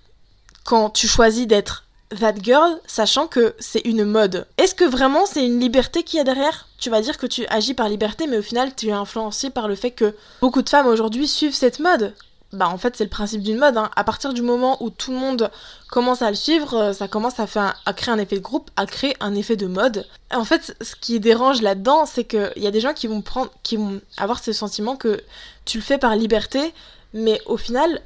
quand 0.64 0.90
tu 0.90 1.06
choisis 1.06 1.46
d'être 1.46 1.84
that 2.18 2.34
girl, 2.42 2.80
sachant 2.86 3.26
que 3.26 3.54
c'est 3.58 3.82
une 3.84 4.04
mode 4.04 4.46
Est-ce 4.58 4.74
que 4.74 4.84
vraiment 4.84 5.26
c'est 5.26 5.44
une 5.44 5.60
liberté 5.60 6.02
qu'il 6.02 6.18
y 6.18 6.20
a 6.20 6.24
derrière? 6.24 6.68
Tu 6.78 6.90
vas 6.90 7.00
dire 7.00 7.18
que 7.18 7.26
tu 7.26 7.46
agis 7.46 7.74
par 7.74 7.88
liberté, 7.88 8.26
mais 8.26 8.38
au 8.38 8.42
final 8.42 8.74
tu 8.74 8.88
es 8.88 8.92
influencé 8.92 9.50
par 9.50 9.68
le 9.68 9.74
fait 9.74 9.90
que 9.90 10.14
beaucoup 10.40 10.62
de 10.62 10.68
femmes 10.68 10.86
aujourd'hui 10.86 11.28
suivent 11.28 11.54
cette 11.54 11.80
mode 11.80 12.14
bah 12.54 12.68
en 12.68 12.78
fait 12.78 12.96
c'est 12.96 13.04
le 13.04 13.10
principe 13.10 13.42
d'une 13.42 13.58
mode. 13.58 13.76
Hein. 13.76 13.90
À 13.96 14.04
partir 14.04 14.32
du 14.32 14.42
moment 14.42 14.82
où 14.82 14.90
tout 14.90 15.10
le 15.10 15.18
monde 15.18 15.50
commence 15.90 16.22
à 16.22 16.30
le 16.30 16.36
suivre, 16.36 16.74
euh, 16.74 16.92
ça 16.92 17.08
commence 17.08 17.34
à, 17.38 17.46
créer 17.92 18.14
un 18.14 18.18
effet 18.18 18.36
de 18.36 18.40
groupe, 18.40 18.70
à 18.76 18.86
créer 18.86 19.16
un 19.20 19.34
effet 19.34 19.56
de 19.56 19.66
mode. 19.66 20.06
En 20.32 20.44
fait, 20.44 20.76
ce 20.80 20.94
qui 20.96 21.20
dérange 21.20 21.62
là-dedans, 21.62 22.06
c'est 22.06 22.24
qu'il 22.24 22.52
y 22.56 22.66
a 22.66 22.70
des 22.70 22.80
gens 22.80 22.94
qui 22.94 23.06
vont 23.06 23.22
qui 23.62 23.76
vont 23.76 24.00
avoir 24.16 24.42
ce 24.42 24.52
sentiment 24.52 24.96
que 24.96 25.20
tu 25.64 25.78
le 25.78 25.82
fais 25.82 25.98
par 25.98 26.16
liberté, 26.16 26.72
mais 27.12 27.40
au 27.46 27.56
final, 27.56 28.00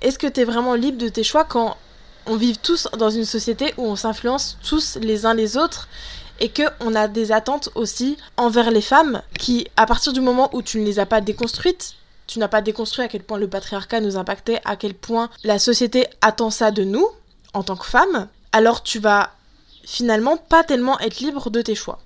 est-ce 0.00 0.18
que 0.18 0.26
tu 0.26 0.40
es 0.40 0.44
vraiment 0.44 0.74
libre 0.74 0.98
de 0.98 1.08
tes 1.08 1.24
choix 1.24 1.44
quand 1.44 1.76
on 2.26 2.36
vit 2.36 2.58
tous 2.58 2.88
dans 2.98 3.10
une 3.10 3.24
société 3.24 3.72
où 3.76 3.86
on 3.86 3.96
s'influence 3.96 4.58
tous 4.66 4.98
les 5.00 5.26
uns 5.26 5.34
les 5.34 5.56
autres 5.56 5.88
et 6.40 6.48
que 6.48 6.62
on 6.80 6.94
a 6.94 7.08
des 7.08 7.32
attentes 7.32 7.70
aussi 7.74 8.16
envers 8.36 8.70
les 8.70 8.80
femmes 8.80 9.22
qui, 9.38 9.66
à 9.76 9.86
partir 9.86 10.12
du 10.12 10.20
moment 10.20 10.50
où 10.54 10.62
tu 10.62 10.78
ne 10.78 10.84
les 10.84 10.98
as 10.98 11.06
pas 11.06 11.20
déconstruites, 11.20 11.94
tu 12.26 12.38
n'as 12.38 12.48
pas 12.48 12.60
déconstruit 12.60 13.04
à 13.04 13.08
quel 13.08 13.22
point 13.22 13.38
le 13.38 13.48
patriarcat 13.48 14.00
nous 14.00 14.16
impactait, 14.16 14.60
à 14.64 14.76
quel 14.76 14.94
point 14.94 15.30
la 15.44 15.58
société 15.58 16.06
attend 16.20 16.50
ça 16.50 16.70
de 16.70 16.84
nous, 16.84 17.08
en 17.54 17.62
tant 17.62 17.76
que 17.76 17.86
femmes, 17.86 18.28
alors 18.52 18.82
tu 18.82 18.98
vas 18.98 19.30
finalement 19.84 20.36
pas 20.36 20.64
tellement 20.64 20.98
être 21.00 21.20
libre 21.20 21.50
de 21.50 21.62
tes 21.62 21.74
choix. 21.74 22.00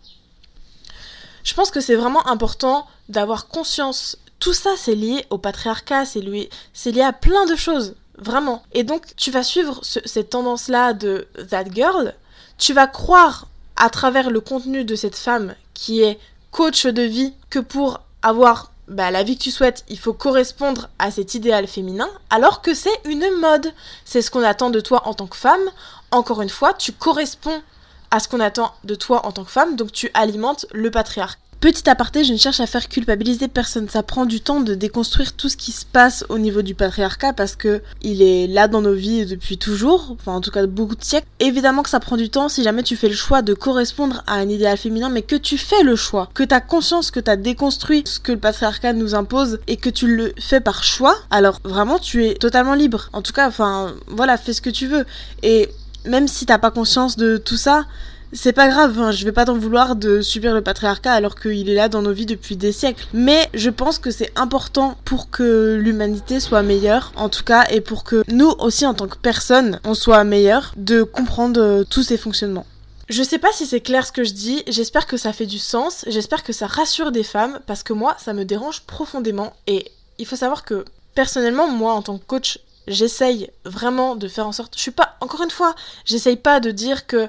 Je 1.43 1.55
pense 1.55 1.71
que 1.71 1.81
c'est 1.81 1.95
vraiment 1.95 2.27
important 2.29 2.87
d'avoir 3.09 3.49
conscience. 3.49 4.19
Tout 4.39 4.53
ça, 4.53 4.71
c'est 4.77 4.95
lié 4.95 5.25
au 5.31 5.39
patriarcat, 5.39 6.05
c'est 6.05 6.21
lié, 6.21 6.51
lié 6.85 7.03
à 7.03 7.13
plein 7.13 7.47
de 7.47 7.57
choses, 7.57 7.95
vraiment. 8.21 8.63
Et 8.73 8.85
donc, 8.85 9.15
tu 9.17 9.31
vas 9.31 9.43
suivre 9.43 9.81
cette 9.83 10.31
tendance-là 10.31 10.93
de 10.93 11.29
that 11.51 11.65
girl, 11.73 12.15
tu 12.59 12.73
vas 12.73 12.87
croire 12.87 13.47
à 13.77 13.91
travers 13.91 14.31
le 14.31 14.41
contenu 14.41 14.85
de 14.85 14.95
cette 14.95 15.17
femme 15.17 15.55
qui 15.75 16.03
est 16.03 16.19
coach 16.51 16.87
de 16.87 17.03
vie 17.03 17.33
que 17.49 17.59
pour 17.59 18.01
avoir 18.23 18.73
bah, 18.89 19.11
la 19.11 19.23
vie 19.23 19.39
que 19.39 19.45
tu 19.45 19.51
souhaites, 19.51 19.85
il 19.89 19.99
faut 19.99 20.13
correspondre 20.13 20.89
à 20.99 21.11
cet 21.11 21.35
idéal 21.35 21.67
féminin, 21.67 22.11
alors 22.29 22.61
que 22.61 22.75
c'est 22.75 23.01
une 23.05 23.31
mode. 23.41 23.73
C'est 24.05 24.21
ce 24.21 24.31
qu'on 24.31 24.43
attend 24.43 24.71
de 24.71 24.81
toi 24.81 25.07
en 25.07 25.15
tant 25.15 25.29
que 25.29 25.37
femme. 25.37 25.71
Encore 26.11 26.43
une 26.43 26.51
fois, 26.51 26.75
tu 26.75 26.93
corresponds 26.93 27.63
à 28.11 28.19
ce 28.19 28.29
qu'on 28.29 28.41
attend 28.41 28.75
de 28.83 28.97
toi 28.97 29.25
en 29.25 29.33
tant 29.33 29.45
que 29.45 29.51
femme, 29.51 29.77
donc 29.77 29.93
tu 29.93 30.11
alimentes 30.13 30.67
le 30.73 30.91
patriarcat. 30.91 31.39
Petit 31.61 31.91
aparté, 31.91 32.25
je 32.25 32.33
ne 32.33 32.39
cherche 32.39 32.61
à 32.61 32.67
faire 32.67 32.89
culpabiliser 32.89 33.47
personne. 33.47 33.87
Ça 33.87 34.03
prend 34.03 34.25
du 34.25 34.41
temps 34.41 34.61
de 34.61 34.75
déconstruire 34.75 35.35
tout 35.35 35.51
ce 35.51 35.59
qui 35.59 35.73
se 35.73 35.85
passe 35.85 36.25
au 36.31 36.39
niveau 36.39 36.63
du 36.63 36.75
patriarcat 36.75 37.35
parce 37.35 37.55
que 37.55 37.83
il 38.01 38.23
est 38.23 38.47
là 38.47 38.67
dans 38.67 38.81
nos 38.81 38.95
vies 38.95 39.27
depuis 39.27 39.59
toujours, 39.59 40.17
enfin 40.19 40.33
en 40.33 40.41
tout 40.41 40.51
cas 40.51 40.65
beaucoup 40.65 40.97
de 40.97 41.05
siècles. 41.05 41.27
Évidemment 41.39 41.83
que 41.83 41.91
ça 41.91 42.01
prend 42.01 42.17
du 42.17 42.31
temps 42.31 42.49
si 42.49 42.63
jamais 42.63 42.83
tu 42.83 42.97
fais 42.97 43.11
le 43.11 43.15
choix 43.15 43.43
de 43.43 43.53
correspondre 43.53 44.25
à 44.27 44.37
un 44.37 44.49
idéal 44.49 44.79
féminin, 44.79 45.11
mais 45.11 45.21
que 45.21 45.37
tu 45.37 45.59
fais 45.59 45.83
le 45.83 45.97
choix, 45.97 46.31
que 46.33 46.45
tu 46.45 46.55
conscience 46.67 47.11
que 47.11 47.21
tu 47.21 47.31
as 47.31 47.37
déconstruit 47.37 48.05
ce 48.07 48.21
que 48.21 48.33
le 48.33 48.39
patriarcat 48.39 48.95
nous 48.95 49.15
impose 49.15 49.59
et 49.67 49.77
que 49.77 49.91
tu 49.91 50.07
le 50.07 50.33
fais 50.41 50.61
par 50.61 50.83
choix, 50.83 51.15
alors 51.31 51.61
vraiment 51.65 51.99
tu 51.99 52.25
es 52.25 52.37
totalement 52.37 52.75
libre. 52.75 53.11
En 53.13 53.21
tout 53.21 53.33
cas, 53.33 53.47
enfin 53.47 53.93
voilà, 54.07 54.39
fais 54.39 54.55
ce 54.55 54.63
que 54.63 54.71
tu 54.71 54.87
veux. 54.87 55.05
Et 55.43 55.69
même 56.07 56.27
si 56.27 56.47
t'as 56.47 56.59
pas 56.59 56.71
conscience 56.71 57.19
de 57.19 57.37
tout 57.37 57.59
ça, 57.59 57.85
c'est 58.33 58.53
pas 58.53 58.69
grave, 58.69 58.99
hein, 58.99 59.11
je 59.11 59.25
vais 59.25 59.33
pas 59.33 59.45
t'en 59.45 59.59
vouloir 59.59 59.97
de 59.97 60.21
subir 60.21 60.55
le 60.55 60.63
patriarcat 60.63 61.13
alors 61.13 61.35
qu'il 61.35 61.69
est 61.69 61.75
là 61.75 61.89
dans 61.89 62.03
nos 62.03 62.13
vies 62.13 62.27
depuis 62.27 62.57
des 62.57 62.73
siècles. 62.73 63.07
Mais 63.13 63.49
je 63.55 63.71
pense 63.71 63.99
que 63.99 64.11
c'est 64.11 64.33
important 64.37 64.97
pour 65.05 65.31
que 65.31 65.79
l'humanité 65.81 66.39
soit 66.39 66.63
meilleure, 66.63 67.13
en 67.17 67.29
tout 67.29 67.43
cas, 67.43 67.67
et 67.71 67.81
pour 67.81 68.05
que 68.05 68.23
nous 68.29 68.51
aussi 68.59 68.87
en 68.87 68.95
tant 68.95 69.09
que 69.09 69.19
personne, 69.19 69.81
on 69.85 69.95
soit 69.95 70.23
meilleurs, 70.25 70.73
de 70.77 71.03
comprendre 71.03 71.61
euh, 71.61 71.85
tous 71.85 72.03
ces 72.03 72.17
fonctionnements. 72.17 72.67
Je 73.09 73.25
sais 73.25 73.39
pas 73.39 73.51
si 73.53 73.67
c'est 73.67 73.81
clair 73.81 74.07
ce 74.07 74.13
que 74.13 74.23
je 74.23 74.33
dis, 74.33 74.63
j'espère 74.69 75.09
que 75.09 75.17
ça 75.17 75.33
fait 75.33 75.47
du 75.47 75.59
sens, 75.59 76.05
j'espère 76.07 76.45
que 76.45 76.53
ça 76.53 76.69
rassure 76.69 77.11
des 77.11 77.25
femmes, 77.25 77.59
parce 77.67 77.83
que 77.83 77.93
moi, 77.93 78.17
ça 78.21 78.33
me 78.33 78.45
dérange 78.45 78.83
profondément, 78.83 79.53
et 79.67 79.91
il 80.19 80.27
faut 80.27 80.37
savoir 80.37 80.65
que, 80.65 80.85
personnellement, 81.17 81.67
moi, 81.67 81.95
en 81.95 82.03
tant 82.03 82.19
que 82.19 82.25
coach, 82.25 82.61
j'essaye 82.87 83.51
vraiment 83.65 84.15
de 84.15 84.29
faire 84.29 84.47
en 84.47 84.53
sorte. 84.53 84.75
Je 84.77 84.81
suis 84.83 84.91
pas, 84.93 85.17
encore 85.21 85.43
une 85.43 85.51
fois, 85.51 85.75
j'essaye 86.05 86.37
pas 86.37 86.61
de 86.61 86.71
dire 86.71 87.09
que 87.09 87.29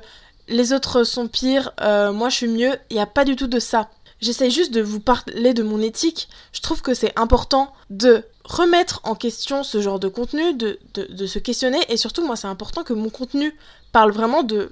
les 0.52 0.74
autres 0.74 1.04
sont 1.04 1.28
pires, 1.28 1.72
euh, 1.82 2.12
moi 2.12 2.30
je 2.30 2.36
suis 2.36 2.48
mieux, 2.48 2.76
il 2.90 2.96
n'y 2.96 3.02
a 3.02 3.08
pas 3.08 3.26
du 3.26 3.36
tout 3.36 3.48
de 3.48 3.60
ça. 3.60 3.90
J'essaye 4.20 4.52
juste 4.52 4.72
de 4.72 4.82
vous 4.82 5.00
parler 5.00 5.54
de 5.56 5.64
mon 5.64 5.82
éthique. 5.82 6.30
Je 6.54 6.62
trouve 6.62 6.84
que 6.84 6.94
c'est 6.94 7.18
important 7.18 7.74
de 7.90 8.24
remettre 8.44 9.00
en 9.04 9.16
question 9.16 9.64
ce 9.64 9.82
genre 9.82 10.00
de 10.00 10.08
contenu, 10.08 10.54
de, 10.54 10.78
de, 10.94 11.26
se 11.26 11.40
questionner, 11.40 11.80
et 11.90 11.98
surtout 11.98 12.26
moi 12.26 12.36
c'est 12.36 12.48
important 12.48 12.84
que 12.84 12.94
mon 12.94 13.10
contenu 13.10 13.56
parle 13.92 14.12
vraiment 14.12 14.44
de 14.44 14.72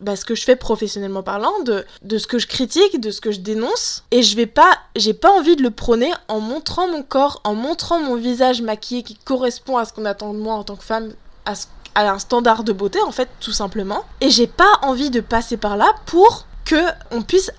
bah, 0.00 0.16
ce 0.16 0.24
que 0.24 0.34
je 0.34 0.44
fais 0.44 0.56
professionnellement 0.56 1.22
parlant, 1.22 1.60
de, 1.64 1.84
de 2.02 2.18
ce 2.18 2.26
que 2.26 2.38
je 2.38 2.46
critique, 2.46 3.00
de 3.00 3.10
ce 3.10 3.20
que 3.20 3.32
je 3.32 3.40
dénonce, 3.40 4.04
et 4.10 4.22
je 4.22 4.36
vais 4.36 4.46
pas, 4.46 4.78
j'ai 4.94 5.14
pas 5.14 5.30
envie 5.30 5.56
de 5.56 5.62
le 5.62 5.70
prôner 5.70 6.12
en 6.28 6.40
montrant 6.40 6.88
mon 6.88 7.02
corps, 7.02 7.40
en 7.44 7.54
montrant 7.54 7.98
mon 7.98 8.16
visage 8.16 8.62
maquillé 8.62 9.02
qui 9.02 9.16
correspond 9.16 9.76
à 9.76 9.84
ce 9.84 9.92
qu'on 9.92 10.04
attend 10.04 10.32
de 10.32 10.38
moi 10.38 10.54
en 10.54 10.64
tant 10.64 10.76
que 10.76 10.84
femme, 10.84 11.12
à 11.44 11.54
ce 11.54 11.66
à 11.96 12.12
un 12.12 12.18
standard 12.18 12.62
de 12.62 12.72
beauté 12.72 13.00
en 13.02 13.10
fait 13.10 13.28
tout 13.40 13.52
simplement. 13.52 14.04
Et 14.20 14.30
j'ai 14.30 14.46
pas 14.46 14.78
envie 14.82 15.10
de 15.10 15.20
passer 15.20 15.56
par 15.56 15.76
là 15.76 15.92
pour 16.04 16.46
que 16.64 16.84
on 17.10 17.22
puisse 17.22 17.50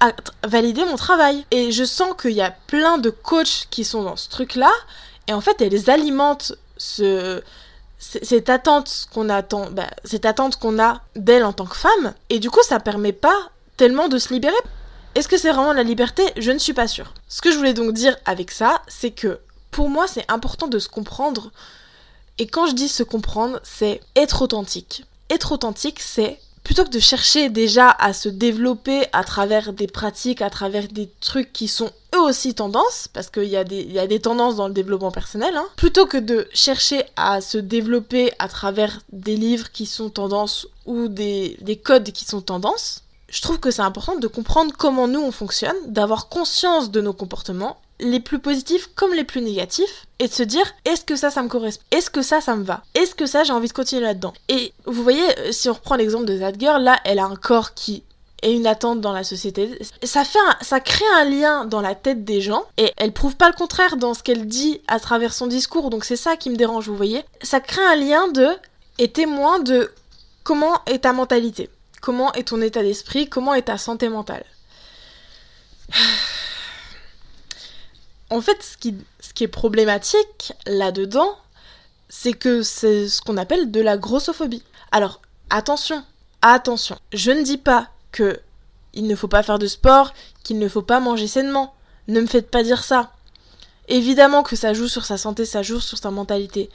valider 0.44 0.86
mon 0.86 0.96
travail. 0.96 1.46
Et 1.52 1.72
je 1.72 1.84
sens 1.84 2.14
qu'il 2.20 2.32
y 2.32 2.42
a 2.42 2.52
plein 2.68 2.98
de 2.98 3.10
coachs 3.10 3.68
qui 3.70 3.84
sont 3.84 4.04
dans 4.04 4.16
ce 4.16 4.30
truc 4.30 4.56
là 4.56 4.72
et 5.28 5.34
en 5.34 5.42
fait 5.42 5.60
elles 5.62 5.90
alimentent 5.90 6.54
ce 6.78 7.42
cette 8.00 8.52
attente 8.52 9.08
qu'on 9.12 9.28
attend 9.28 9.72
bah, 9.72 9.90
cette 10.04 10.26
attente 10.26 10.58
qu'on 10.58 10.80
a 10.80 11.02
d'elle 11.16 11.44
en 11.44 11.52
tant 11.52 11.66
que 11.66 11.76
femme 11.76 12.14
et 12.30 12.38
du 12.38 12.52
coup 12.52 12.62
ça 12.62 12.80
permet 12.80 13.12
pas 13.12 13.50
tellement 13.76 14.08
de 14.08 14.20
se 14.20 14.32
libérer. 14.32 14.54
Est-ce 15.16 15.28
que 15.28 15.38
c'est 15.38 15.52
vraiment 15.52 15.74
la 15.74 15.82
liberté? 15.82 16.22
Je 16.38 16.52
ne 16.52 16.60
suis 16.60 16.74
pas 16.74 16.88
sûre. 16.88 17.12
Ce 17.28 17.42
que 17.42 17.52
je 17.52 17.58
voulais 17.58 17.74
donc 17.74 17.92
dire 17.94 18.16
avec 18.26 18.52
ça, 18.52 18.84
c'est 18.88 19.10
que 19.10 19.40
pour 19.72 19.90
moi, 19.90 20.06
c'est 20.08 20.30
important 20.32 20.68
de 20.68 20.78
se 20.78 20.90
comprendre 20.90 21.52
et 22.40 22.48
quand 22.48 22.68
je 22.68 22.74
dis 22.74 22.88
se 22.88 23.04
comprendre, 23.04 23.60
c'est 23.64 24.02
être 24.16 24.42
authentique. 24.42 25.06
Être 25.30 25.52
authentique, 25.52 26.00
c'est 26.00 26.40
plutôt 26.64 26.84
que 26.84 26.90
de 26.90 27.00
chercher 27.00 27.50
déjà 27.50 27.90
à 27.90 28.12
se 28.12 28.28
développer 28.28 29.06
à 29.14 29.24
travers 29.24 29.72
des 29.72 29.88
pratiques, 29.88 30.42
à 30.42 30.50
travers 30.50 30.88
des 30.90 31.10
trucs 31.22 31.54
qui 31.54 31.70
sont 31.70 31.92
eux 32.14 32.20
aussi 32.20 32.54
tendances, 32.54 33.08
parce 33.14 33.30
qu'il 33.30 33.46
y, 33.46 33.56
a 33.56 33.64
des, 33.64 34.20
tendances 34.20 34.58
dans 34.58 34.68
le 34.68 34.74
développement 34.74 35.12
personnel, 35.12 35.56
hein, 35.56 35.66
plutôt 35.78 36.06
que 36.06 36.18
de 36.18 36.48
chercher 36.54 37.04
à 37.16 37.40
se 37.40 37.58
développer 37.58 38.34
à 38.38 38.50
travers 38.50 39.00
des 39.14 39.38
livres 39.38 39.72
qui 39.72 39.86
sont 39.86 40.10
tendances 40.10 40.68
ou 40.86 41.08
des, 41.08 41.58
des 41.62 41.78
codes 41.78 42.12
qui 42.12 42.26
sont 42.26 42.42
tendances, 42.42 43.04
je 43.30 43.42
trouve 43.42 43.60
que 43.60 43.72
c'est 43.72 43.82
important 43.82 44.18
de 44.18 44.28
comprendre 44.28 44.74
comment 44.78 45.08
nous 45.08 45.22
on 45.22 45.32
fonctionne, 45.32 45.76
d'avoir 45.88 46.28
conscience 46.28 46.92
de 46.92 47.02
nos 47.02 47.14
comportements, 47.14 47.78
les 48.00 48.20
plus 48.20 48.40
positifs 48.40 48.88
comme 48.96 49.14
les 49.14 49.24
plus 49.24 49.42
négatifs, 49.42 50.08
et 50.20 50.28
de 50.28 50.34
se 50.34 50.44
dire 50.44 50.66
est-ce 50.86 51.06
que 51.06 51.16
ça, 51.16 51.30
ça 51.30 51.42
me 51.44 51.48
correspond? 51.48 51.84
Est-ce 51.92 52.10
que 52.10 52.22
ça, 52.22 52.42
ça 52.42 52.56
me 52.56 52.64
va? 52.64 52.84
Est-ce 52.96 53.16
que 53.16 53.26
ça, 53.26 53.44
j'ai 53.44 53.54
envie 53.54 53.68
de 53.68 53.74
continuer 53.74 54.02
là-dedans? 54.02 54.34
Et 54.50 54.74
vous 54.86 55.04
voyez, 55.04 55.24
euh, 55.40 55.52
si 55.52 55.70
on 55.70 55.74
reprend 55.74 55.96
l'exemple 55.96 56.26
de 56.26 56.38
That 56.38 56.54
Girl, 56.58 56.84
là, 56.84 57.00
elle 57.06 57.20
a 57.20 57.26
un 57.26 57.36
corps 57.36 57.74
qui 57.74 58.04
est 58.44 58.54
une 58.54 58.68
attente 58.68 59.02
dans 59.02 59.14
la 59.14 59.24
société. 59.24 59.80
Ça 60.04 60.24
fait 60.24 60.40
ça 60.62 60.80
crée 60.80 61.06
un 61.16 61.26
lien 61.26 61.66
dans 61.66 61.82
la 61.82 61.96
tête 61.96 62.24
des 62.24 62.40
gens 62.42 62.66
et 62.78 62.94
elle 62.98 63.12
prouve 63.12 63.36
pas 63.36 63.48
le 63.48 63.56
contraire 63.56 63.98
dans 63.98 64.14
ce 64.14 64.22
qu'elle 64.22 64.46
dit 64.48 64.82
à 64.88 65.00
travers 65.00 65.34
son 65.34 65.48
discours. 65.48 65.90
Donc 65.90 66.06
c'est 66.06 66.16
ça 66.16 66.36
qui 66.36 66.50
me 66.50 66.56
dérange, 66.56 66.88
vous 66.88 66.96
voyez. 66.96 67.24
Ça 67.42 67.60
crée 67.60 67.84
un 67.84 67.96
lien 67.96 68.28
de 68.28 68.50
et 69.00 69.12
témoin 69.12 69.60
de 69.60 69.92
comment 70.44 70.80
est 70.86 71.00
ta 71.00 71.14
mentalité. 71.14 71.70
Comment 72.02 72.32
est 72.34 72.50
ton 72.50 72.62
état 72.62 72.84
d'esprit 72.84 73.28
Comment 73.28 73.56
est 73.56 73.64
ta 73.64 73.78
santé 73.78 74.08
mentale 74.10 74.46
En 78.30 78.42
fait, 78.42 78.62
ce 78.62 78.78
qui, 78.78 78.96
est 79.44 79.48
problématique 79.48 80.54
là-dedans, 80.66 81.38
c'est 82.10 82.34
que 82.34 82.62
c'est 82.62 83.08
ce 83.08 83.22
qu'on 83.22 83.38
appelle 83.38 83.72
de 83.72 83.80
la 83.80 83.98
grossophobie. 83.98 84.64
Alors, 84.92 85.22
attention, 85.50 86.04
attention, 86.42 86.98
je 87.14 87.32
ne 87.32 87.44
dis 87.44 87.58
pas 87.58 87.88
que 88.12 88.40
il 88.94 89.08
ne 89.08 89.16
faut 89.16 89.28
pas 89.28 89.44
faire 89.44 89.60
de 89.60 89.68
sport, 89.68 90.14
qu'il 90.44 90.60
ne 90.60 90.68
faut 90.68 90.82
pas 90.82 91.00
manger 91.00 91.28
sainement. 91.28 91.76
Ne 92.08 92.20
me 92.20 92.26
faites 92.26 92.50
pas 92.50 92.64
dire 92.64 92.84
ça. 92.84 93.12
Évidemment 93.88 94.44
que 94.44 94.56
ça 94.56 94.74
joue 94.74 94.88
sur 94.88 95.06
sa 95.06 95.18
santé, 95.18 95.46
ça 95.46 95.62
joue 95.62 95.80
sur 95.80 95.98
sa 95.98 96.12
mentalité. 96.12 96.70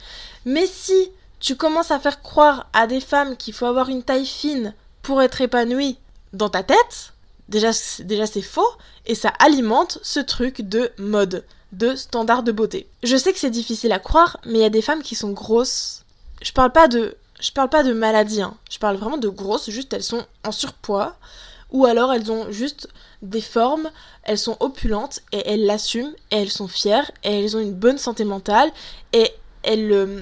Mais 0.45 0.65
si 0.65 1.11
tu 1.39 1.55
commences 1.55 1.91
à 1.91 1.99
faire 1.99 2.21
croire 2.21 2.67
à 2.73 2.87
des 2.87 3.01
femmes 3.01 3.35
qu'il 3.35 3.53
faut 3.53 3.65
avoir 3.65 3.89
une 3.89 4.03
taille 4.03 4.25
fine 4.25 4.73
pour 5.01 5.21
être 5.21 5.41
épanoui 5.41 5.97
dans 6.31 6.49
ta 6.49 6.63
tête, 6.63 7.12
déjà, 7.49 7.71
déjà 7.99 8.25
c'est 8.25 8.41
faux, 8.41 8.71
et 9.05 9.15
ça 9.15 9.29
alimente 9.39 9.99
ce 10.01 10.19
truc 10.19 10.61
de 10.61 10.91
mode, 10.97 11.45
de 11.71 11.95
standard 11.95 12.43
de 12.43 12.51
beauté. 12.51 12.87
Je 13.03 13.17
sais 13.17 13.33
que 13.33 13.39
c'est 13.39 13.49
difficile 13.49 13.91
à 13.91 13.99
croire, 13.99 14.37
mais 14.45 14.59
il 14.59 14.61
y 14.61 14.65
a 14.65 14.69
des 14.69 14.81
femmes 14.81 15.03
qui 15.03 15.15
sont 15.15 15.31
grosses. 15.31 16.03
Je 16.41 16.51
parle 16.51 16.71
pas 16.71 16.87
de, 16.87 17.15
je 17.39 17.51
parle 17.51 17.69
pas 17.69 17.83
de 17.83 17.93
maladie, 17.93 18.41
hein. 18.41 18.55
je 18.69 18.79
parle 18.79 18.97
vraiment 18.97 19.17
de 19.17 19.29
grosses, 19.29 19.69
juste 19.69 19.93
elles 19.93 20.03
sont 20.03 20.25
en 20.43 20.51
surpoids, 20.51 21.15
ou 21.71 21.85
alors 21.85 22.13
elles 22.13 22.31
ont 22.31 22.51
juste 22.51 22.87
des 23.21 23.41
formes, 23.41 23.89
elles 24.23 24.37
sont 24.37 24.57
opulentes, 24.59 25.21
et 25.31 25.41
elles 25.49 25.65
l'assument, 25.65 26.13
et 26.31 26.37
elles 26.37 26.51
sont 26.51 26.67
fières, 26.67 27.09
et 27.23 27.39
elles 27.39 27.57
ont 27.57 27.59
une 27.59 27.73
bonne 27.73 27.97
santé 27.97 28.25
mentale, 28.25 28.71
et 29.11 29.31
elles, 29.63 29.91
euh, 29.91 30.21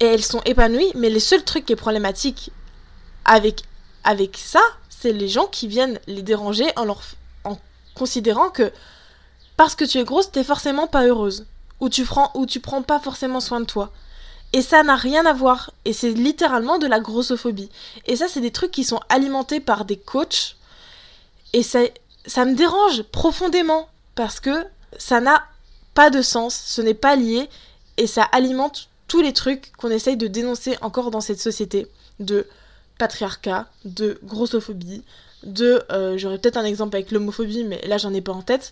et 0.00 0.06
elles 0.06 0.24
sont 0.24 0.40
épanouies, 0.44 0.92
mais 0.94 1.10
le 1.10 1.20
seul 1.20 1.44
truc 1.44 1.66
qui 1.66 1.72
est 1.72 1.76
problématique 1.76 2.50
avec, 3.24 3.62
avec 4.02 4.36
ça, 4.36 4.62
c'est 5.00 5.12
les 5.12 5.28
gens 5.28 5.46
qui 5.46 5.66
viennent 5.66 5.98
les 6.06 6.22
déranger 6.22 6.66
en, 6.76 6.84
leur, 6.84 7.00
en 7.44 7.58
considérant 7.94 8.50
que 8.50 8.70
parce 9.56 9.74
que 9.74 9.84
tu 9.84 9.98
es 9.98 10.04
grosse, 10.04 10.30
t'es 10.30 10.44
forcément 10.44 10.86
pas 10.86 11.04
heureuse. 11.06 11.46
Ou 11.80 11.88
tu, 11.88 12.04
prends, 12.04 12.30
ou 12.34 12.44
tu 12.44 12.60
prends 12.60 12.82
pas 12.82 13.00
forcément 13.00 13.40
soin 13.40 13.60
de 13.60 13.64
toi. 13.64 13.92
Et 14.52 14.62
ça 14.62 14.82
n'a 14.82 14.96
rien 14.96 15.24
à 15.24 15.32
voir. 15.32 15.70
Et 15.84 15.92
c'est 15.92 16.10
littéralement 16.10 16.78
de 16.78 16.86
la 16.86 17.00
grossophobie. 17.00 17.70
Et 18.06 18.16
ça, 18.16 18.26
c'est 18.28 18.40
des 18.40 18.50
trucs 18.50 18.70
qui 18.70 18.84
sont 18.84 19.00
alimentés 19.08 19.60
par 19.60 19.84
des 19.84 19.96
coachs. 19.96 20.56
Et 21.52 21.62
ça, 21.62 21.80
ça 22.26 22.44
me 22.44 22.54
dérange 22.54 23.02
profondément. 23.04 23.88
Parce 24.14 24.40
que 24.40 24.66
ça 24.98 25.20
n'a 25.20 25.44
pas 25.94 26.10
de 26.10 26.20
sens. 26.20 26.54
Ce 26.54 26.82
n'est 26.82 26.94
pas 26.94 27.16
lié. 27.16 27.48
Et 27.96 28.06
ça 28.06 28.22
alimente 28.22 28.88
tous 29.08 29.22
les 29.22 29.32
trucs 29.32 29.72
qu'on 29.76 29.90
essaye 29.90 30.16
de 30.16 30.26
dénoncer 30.26 30.76
encore 30.82 31.10
dans 31.10 31.20
cette 31.20 31.40
société. 31.40 31.86
De 32.18 32.46
patriarcat, 33.00 33.66
de 33.84 34.20
grossophobie, 34.22 35.02
de... 35.42 35.82
Euh, 35.90 36.18
j'aurais 36.18 36.38
peut-être 36.38 36.58
un 36.58 36.64
exemple 36.64 36.94
avec 36.96 37.10
l'homophobie, 37.10 37.64
mais 37.64 37.80
là 37.88 37.96
j'en 37.96 38.12
ai 38.12 38.20
pas 38.20 38.32
en 38.32 38.42
tête. 38.42 38.70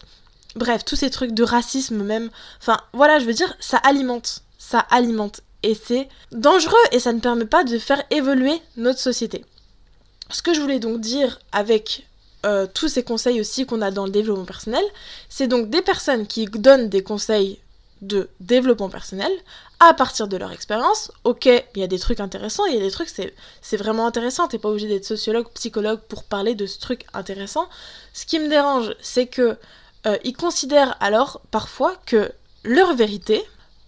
Bref, 0.55 0.85
tous 0.85 0.97
ces 0.97 1.11
trucs 1.11 1.33
de 1.33 1.43
racisme 1.43 2.03
même. 2.03 2.31
Enfin, 2.61 2.79
voilà, 2.93 3.19
je 3.19 3.25
veux 3.25 3.33
dire, 3.33 3.57
ça 3.59 3.79
alimente. 3.79 4.43
Ça 4.59 4.81
alimente. 4.91 5.41
Et 5.63 5.75
c'est 5.75 6.09
dangereux 6.31 6.77
et 6.93 7.01
ça 7.01 7.13
ne 7.13 7.21
permet 7.21 7.47
pas 7.47 7.65
de 7.65 7.79
faire 7.79 8.03
évoluer 8.11 8.61
notre 8.77 9.01
société. 9.01 9.45
Ce 10.31 10.43
que 10.43 10.53
je 10.53 10.61
voulais 10.61 10.79
donc 10.79 11.01
dire 11.01 11.41
avec 11.53 12.07
euh, 12.45 12.67
tous 12.73 12.89
ces 12.89 13.03
conseils 13.03 13.41
aussi 13.41 13.65
qu'on 13.67 13.81
a 13.81 13.91
dans 13.91 14.05
le 14.05 14.13
développement 14.13 14.45
personnel, 14.45 14.85
c'est 15.29 15.49
donc 15.49 15.71
des 15.71 15.83
personnes 15.83 16.27
qui 16.27 16.45
donnent 16.47 16.89
des 16.89 17.03
conseils 17.03 17.59
de 18.03 18.29
développement 18.41 18.91
personnel 18.91 19.33
à 19.81 19.95
partir 19.95 20.29
de 20.29 20.37
leur 20.37 20.53
expérience. 20.53 21.13
Ok, 21.25 21.47
il 21.47 21.81
y 21.81 21.83
a 21.83 21.87
des 21.87 21.99
trucs 21.99 22.21
intéressants, 22.21 22.67
il 22.67 22.75
y 22.75 22.77
a 22.77 22.81
des 22.81 22.91
trucs, 22.91 23.09
c'est 23.09 23.77
vraiment 23.77 24.07
intéressant, 24.07 24.49
t'es 24.49 24.59
pas 24.59 24.69
obligé 24.69 24.89
d'être 24.89 25.05
sociologue, 25.05 25.49
psychologue 25.55 26.01
pour 26.09 26.25
parler 26.25 26.55
de 26.55 26.67
ce 26.67 26.79
truc 26.79 27.05
intéressant. 27.15 27.69
Ce 28.13 28.27
qui 28.27 28.39
me 28.39 28.49
dérange, 28.49 28.95
c'est 29.01 29.27
que 29.27 29.57
euh, 30.07 30.17
ils 30.25 30.37
considèrent 30.37 30.97
alors 31.01 31.41
parfois 31.51 31.97
que 32.07 32.33
leur 32.65 32.95
vérité, 32.95 33.43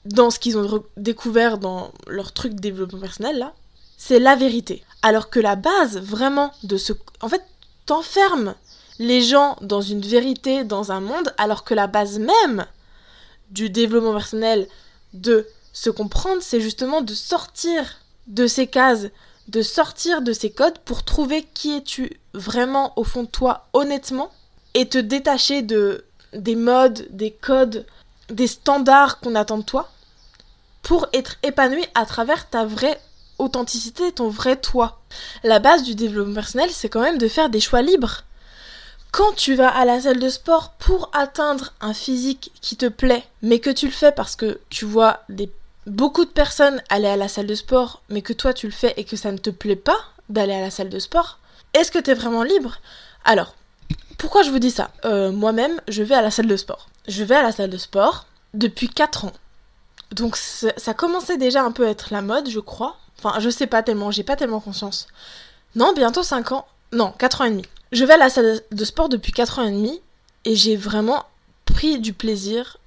dans 0.04 0.30
ce 0.30 0.38
qu'ils 0.38 0.59
ont 0.59 0.85
découvert 0.97 1.59
dans 1.59 1.92
leur 2.06 2.32
truc 2.32 2.54
de 2.54 2.61
développement 2.61 3.00
personnel 3.00 3.38
là, 3.38 3.52
c'est 3.97 4.18
la 4.18 4.35
vérité. 4.35 4.82
Alors 5.02 5.28
que 5.28 5.40
la 5.40 5.56
base 5.56 5.99
vraiment 5.99 6.52
de 6.62 6.76
ce... 6.76 6.92
En 7.20 7.28
fait, 7.28 7.44
t'enfermes 7.85 8.54
les 8.99 9.20
gens 9.23 9.56
dans 9.61 9.80
une 9.80 10.00
vérité, 10.00 10.64
dans 10.64 10.92
un 10.92 11.00
monde, 11.00 11.35
alors 11.37 11.64
que 11.64 11.75
la 11.75 11.87
base 11.87 12.18
même 12.18 12.66
du 13.50 13.68
développement 13.68 14.12
personnel, 14.12 14.68
de 15.12 15.47
se 15.72 15.90
comprendre, 15.90 16.42
c'est 16.42 16.60
justement 16.60 17.00
de 17.00 17.14
sortir 17.14 17.98
de 18.26 18.46
ces 18.46 18.66
cases, 18.66 19.08
de 19.48 19.62
sortir 19.62 20.22
de 20.22 20.32
ces 20.32 20.50
codes 20.50 20.78
pour 20.78 21.04
trouver 21.04 21.46
qui 21.54 21.76
es-tu 21.76 22.18
vraiment 22.34 22.92
au 22.96 23.04
fond 23.04 23.24
de 23.24 23.28
toi 23.28 23.66
honnêtement 23.72 24.30
et 24.74 24.88
te 24.88 24.98
détacher 24.98 25.62
de 25.62 26.04
des 26.32 26.54
modes, 26.54 27.08
des 27.10 27.32
codes, 27.32 27.86
des 28.28 28.46
standards 28.46 29.18
qu'on 29.18 29.34
attend 29.34 29.58
de 29.58 29.64
toi 29.64 29.90
pour 30.82 31.08
être 31.12 31.36
épanoui 31.42 31.84
à 31.94 32.06
travers 32.06 32.48
ta 32.48 32.64
vraie 32.64 33.00
authenticité, 33.38 34.12
ton 34.12 34.28
vrai 34.28 34.56
toi. 34.56 35.00
La 35.42 35.58
base 35.58 35.82
du 35.82 35.94
développement 35.94 36.34
personnel, 36.34 36.70
c'est 36.70 36.88
quand 36.88 37.00
même 37.00 37.18
de 37.18 37.28
faire 37.28 37.50
des 37.50 37.60
choix 37.60 37.82
libres. 37.82 38.22
Quand 39.12 39.32
tu 39.34 39.54
vas 39.54 39.68
à 39.68 39.84
la 39.84 40.00
salle 40.00 40.20
de 40.20 40.28
sport 40.28 40.74
pour 40.78 41.10
atteindre 41.12 41.72
un 41.80 41.94
physique 41.94 42.52
qui 42.60 42.76
te 42.76 42.86
plaît, 42.86 43.24
mais 43.42 43.58
que 43.58 43.70
tu 43.70 43.86
le 43.86 43.92
fais 43.92 44.12
parce 44.12 44.36
que 44.36 44.60
tu 44.68 44.84
vois 44.84 45.20
des, 45.28 45.50
beaucoup 45.90 46.25
de 46.25 46.30
personnes 46.30 46.82
aller 46.88 47.09
à 47.09 47.16
la 47.16 47.28
salle 47.28 47.47
de 47.47 47.54
sport, 47.54 48.02
mais 48.09 48.23
que 48.23 48.32
toi 48.32 48.54
tu 48.54 48.66
le 48.66 48.73
fais 48.73 48.94
et 48.97 49.04
que 49.04 49.16
ça 49.16 49.32
ne 49.32 49.38
te 49.38 49.50
plaît 49.50 49.76
pas 49.76 49.99
d'aller 50.28 50.54
à 50.54 50.61
la 50.61 50.70
salle 50.70 50.88
de 50.88 50.99
sport, 50.99 51.38
est-ce 51.75 51.90
que 51.90 51.99
tu 51.99 52.11
es 52.11 52.14
vraiment 52.14 52.42
libre? 52.42 52.78
Alors, 53.25 53.54
pourquoi 54.16 54.42
je 54.42 54.50
vous 54.50 54.59
dis 54.59 54.70
ça? 54.70 54.90
Euh, 55.04 55.32
Moi-même, 55.32 55.80
je 55.88 56.02
vais 56.02 56.14
à 56.14 56.23
la 56.23 56.30
salle 56.30 56.47
de 56.47 56.56
sport. 56.56 56.88
Je 57.09 57.25
vais 57.25 57.35
à 57.35 57.42
la 57.42 57.52
salle 57.52 57.70
de 57.70 57.78
sport 57.78 58.26
depuis 58.54 58.88
4 58.88 59.26
ans. 59.26 59.32
Donc 60.12 60.37
ça 60.37 60.94
commençait 60.94 61.37
déjà 61.37 61.62
un 61.62 61.70
peu 61.70 61.87
à 61.87 61.90
être 61.90 62.12
la 62.12 62.23
mode, 62.23 62.49
je 62.49 62.61
crois. 62.61 62.97
Enfin, 63.18 63.38
je 63.38 63.50
sais 63.50 63.66
pas 63.66 63.82
tellement, 63.82 64.11
j'ai 64.11 64.25
pas 64.25 64.37
tellement 64.37 64.61
conscience. 64.61 65.06
Non, 65.75 65.92
bientôt 65.92 66.23
5 66.23 66.52
ans. 66.52 66.66
Non, 66.92 67.12
4 67.18 67.40
ans 67.42 67.44
et 67.44 67.50
demi. 67.50 67.64
Je 67.92 68.04
vais 68.04 68.14
à 68.14 68.18
la 68.18 68.30
salle 68.30 68.61
de 68.70 68.85
sport 68.85 69.09
depuis 69.09 69.32
4 69.32 69.59
ans 69.61 69.66
et 69.66 69.70
demi 69.70 70.00
et 70.44 70.56
j'ai 70.56 70.76
vraiment 70.76 71.25
pris 71.64 72.00
du 72.00 72.12
plaisir 72.12 72.78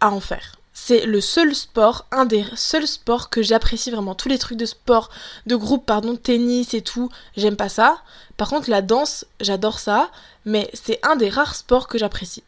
à 0.00 0.10
en 0.10 0.20
faire. 0.20 0.56
C'est 0.74 1.04
le 1.04 1.20
seul 1.20 1.54
sport, 1.54 2.06
un 2.10 2.24
des 2.24 2.44
seuls 2.56 2.86
sports 2.86 3.28
que 3.28 3.42
j'apprécie 3.42 3.90
vraiment. 3.90 4.14
Tous 4.14 4.28
les 4.28 4.38
trucs 4.38 4.58
de 4.58 4.66
sport, 4.66 5.10
de 5.46 5.54
groupe, 5.54 5.84
pardon, 5.84 6.16
tennis 6.16 6.74
et 6.74 6.80
tout, 6.80 7.10
j'aime 7.36 7.56
pas 7.56 7.68
ça. 7.68 8.02
Par 8.36 8.48
contre, 8.48 8.70
la 8.70 8.82
danse, 8.82 9.26
j'adore 9.40 9.78
ça, 9.78 10.10
mais 10.44 10.70
c'est 10.72 10.98
un 11.04 11.16
des 11.16 11.28
rares 11.28 11.54
sports 11.54 11.88
que 11.88 11.98
j'apprécie. 11.98 12.42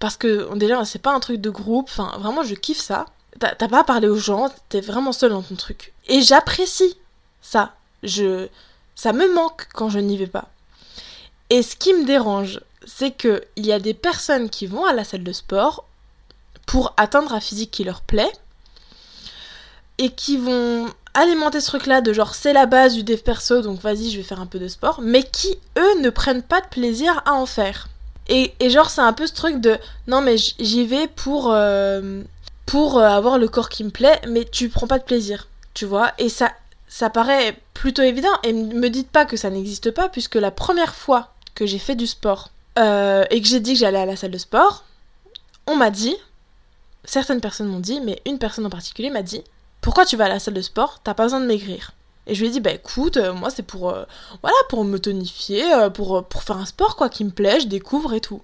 Parce 0.00 0.16
que 0.16 0.52
déjà, 0.56 0.84
c'est 0.84 0.98
pas 0.98 1.14
un 1.14 1.20
truc 1.20 1.40
de 1.40 1.50
groupe, 1.50 1.88
enfin, 1.88 2.16
vraiment, 2.18 2.42
je 2.42 2.54
kiffe 2.54 2.80
ça. 2.80 3.06
T'as 3.38 3.54
pas 3.54 3.80
à 3.80 3.84
parler 3.84 4.08
aux 4.08 4.16
gens, 4.16 4.52
t'es 4.68 4.80
vraiment 4.80 5.12
seul 5.12 5.30
dans 5.30 5.42
ton 5.42 5.56
truc. 5.56 5.92
Et 6.06 6.22
j'apprécie 6.22 6.96
ça. 7.40 7.74
Je, 8.02 8.48
ça 8.94 9.12
me 9.12 9.32
manque 9.32 9.68
quand 9.72 9.88
je 9.88 9.98
n'y 9.98 10.16
vais 10.16 10.26
pas. 10.26 10.48
Et 11.50 11.62
ce 11.62 11.76
qui 11.76 11.94
me 11.94 12.04
dérange, 12.04 12.60
c'est 12.86 13.12
qu'il 13.12 13.40
y 13.56 13.72
a 13.72 13.78
des 13.78 13.94
personnes 13.94 14.50
qui 14.50 14.66
vont 14.66 14.84
à 14.84 14.92
la 14.92 15.04
salle 15.04 15.24
de 15.24 15.32
sport 15.32 15.84
pour 16.66 16.94
atteindre 16.96 17.34
un 17.34 17.40
physique 17.40 17.70
qui 17.70 17.84
leur 17.84 18.00
plaît 18.02 18.32
et 19.98 20.10
qui 20.10 20.36
vont 20.36 20.86
alimenter 21.14 21.60
ce 21.60 21.68
truc 21.68 21.86
là 21.86 22.00
de 22.00 22.12
genre 22.12 22.34
c'est 22.34 22.52
la 22.52 22.66
base 22.66 22.94
du 22.94 23.04
dev 23.04 23.18
perso 23.18 23.62
donc 23.62 23.80
vas-y 23.80 24.10
je 24.10 24.16
vais 24.16 24.24
faire 24.24 24.40
un 24.40 24.46
peu 24.46 24.58
de 24.58 24.66
sport 24.66 25.00
mais 25.00 25.22
qui 25.22 25.56
eux 25.78 26.00
ne 26.00 26.10
prennent 26.10 26.42
pas 26.42 26.60
de 26.60 26.66
plaisir 26.66 27.22
à 27.26 27.34
en 27.34 27.46
faire. 27.46 27.88
Et, 28.28 28.54
genre 28.70 28.88
c'est 28.88 29.02
un 29.02 29.12
peu 29.12 29.26
ce 29.26 29.34
truc 29.34 29.60
de 29.60 29.78
non 30.06 30.22
mais 30.22 30.36
j'y 30.38 30.86
vais 30.86 31.08
pour 31.08 31.52
euh, 31.52 32.22
pour 32.64 32.98
euh, 32.98 33.06
avoir 33.06 33.38
le 33.38 33.48
corps 33.48 33.68
qui 33.68 33.84
me 33.84 33.90
plaît 33.90 34.20
mais 34.26 34.44
tu 34.44 34.68
prends 34.68 34.86
pas 34.86 34.98
de 34.98 35.04
plaisir 35.04 35.48
tu 35.74 35.84
vois. 35.84 36.12
Et 36.18 36.28
ça 36.28 36.52
ça 36.88 37.10
paraît 37.10 37.58
plutôt 37.74 38.02
évident 38.02 38.32
et 38.44 38.52
me 38.52 38.88
dites 38.88 39.10
pas 39.10 39.24
que 39.24 39.36
ça 39.36 39.50
n'existe 39.50 39.90
pas 39.90 40.08
puisque 40.08 40.36
la 40.36 40.50
première 40.50 40.94
fois 40.94 41.32
que 41.54 41.66
j'ai 41.66 41.78
fait 41.78 41.96
du 41.96 42.06
sport 42.06 42.50
euh, 42.78 43.24
et 43.30 43.40
que 43.40 43.48
j'ai 43.48 43.60
dit 43.60 43.74
que 43.74 43.80
j'allais 43.80 43.98
à 43.98 44.06
la 44.06 44.16
salle 44.16 44.30
de 44.30 44.38
sport, 44.38 44.84
on 45.66 45.76
m'a 45.76 45.90
dit, 45.90 46.16
certaines 47.04 47.40
personnes 47.40 47.68
m'ont 47.68 47.80
dit, 47.80 48.00
mais 48.00 48.20
une 48.26 48.38
personne 48.38 48.66
en 48.66 48.70
particulier 48.70 49.10
m'a 49.10 49.22
dit, 49.22 49.42
pourquoi 49.80 50.06
tu 50.06 50.16
vas 50.16 50.24
à 50.24 50.28
la 50.28 50.38
salle 50.38 50.54
de 50.54 50.62
sport? 50.62 51.00
T'as 51.04 51.14
pas 51.14 51.24
besoin 51.24 51.40
de 51.40 51.46
maigrir. 51.46 51.92
Et 52.26 52.34
je 52.34 52.40
lui 52.40 52.48
ai 52.48 52.50
dit, 52.50 52.60
bah 52.60 52.72
écoute, 52.72 53.16
euh, 53.16 53.32
moi 53.34 53.50
c'est 53.50 53.62
pour, 53.62 53.90
euh, 53.90 54.04
voilà, 54.40 54.56
pour 54.68 54.84
me 54.84 54.98
tonifier, 54.98 55.72
euh, 55.74 55.90
pour, 55.90 56.24
faire 56.42 56.56
un 56.56 56.66
sport 56.66 56.96
quoi 56.96 57.08
qui 57.08 57.24
me 57.24 57.30
plaît, 57.30 57.60
je 57.60 57.66
découvre 57.66 58.14
et 58.14 58.20
tout. 58.20 58.40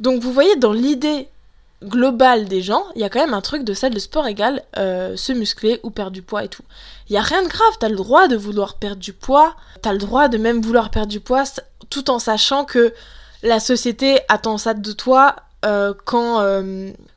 Donc 0.00 0.20
vous 0.22 0.32
voyez, 0.32 0.56
dans 0.56 0.72
l'idée 0.72 1.28
globale 1.82 2.44
des 2.44 2.62
gens, 2.62 2.84
il 2.94 3.00
y 3.00 3.04
a 3.04 3.08
quand 3.08 3.20
même 3.20 3.34
un 3.34 3.40
truc 3.40 3.64
de 3.64 3.74
salle 3.74 3.94
de 3.94 3.98
sport 3.98 4.26
égale 4.26 4.62
se 4.76 5.32
muscler 5.32 5.80
ou 5.82 5.90
perdre 5.90 6.12
du 6.12 6.22
poids 6.22 6.44
et 6.44 6.48
tout. 6.48 6.62
Il 7.08 7.14
y 7.14 7.16
a 7.16 7.22
rien 7.22 7.42
de 7.42 7.48
grave, 7.48 7.72
t'as 7.80 7.88
le 7.88 7.96
droit 7.96 8.28
de 8.28 8.36
vouloir 8.36 8.76
perdre 8.76 9.00
du 9.00 9.12
poids, 9.12 9.56
t'as 9.80 9.92
le 9.92 9.98
droit 9.98 10.28
de 10.28 10.38
même 10.38 10.60
vouloir 10.60 10.90
perdre 10.90 11.10
du 11.10 11.18
poids 11.18 11.42
tout 11.90 12.08
en 12.08 12.20
sachant 12.20 12.64
que 12.64 12.94
la 13.42 13.58
société 13.58 14.20
attend 14.28 14.58
ça 14.58 14.74
de 14.74 14.92
toi 14.92 15.34
quand, 16.04 16.40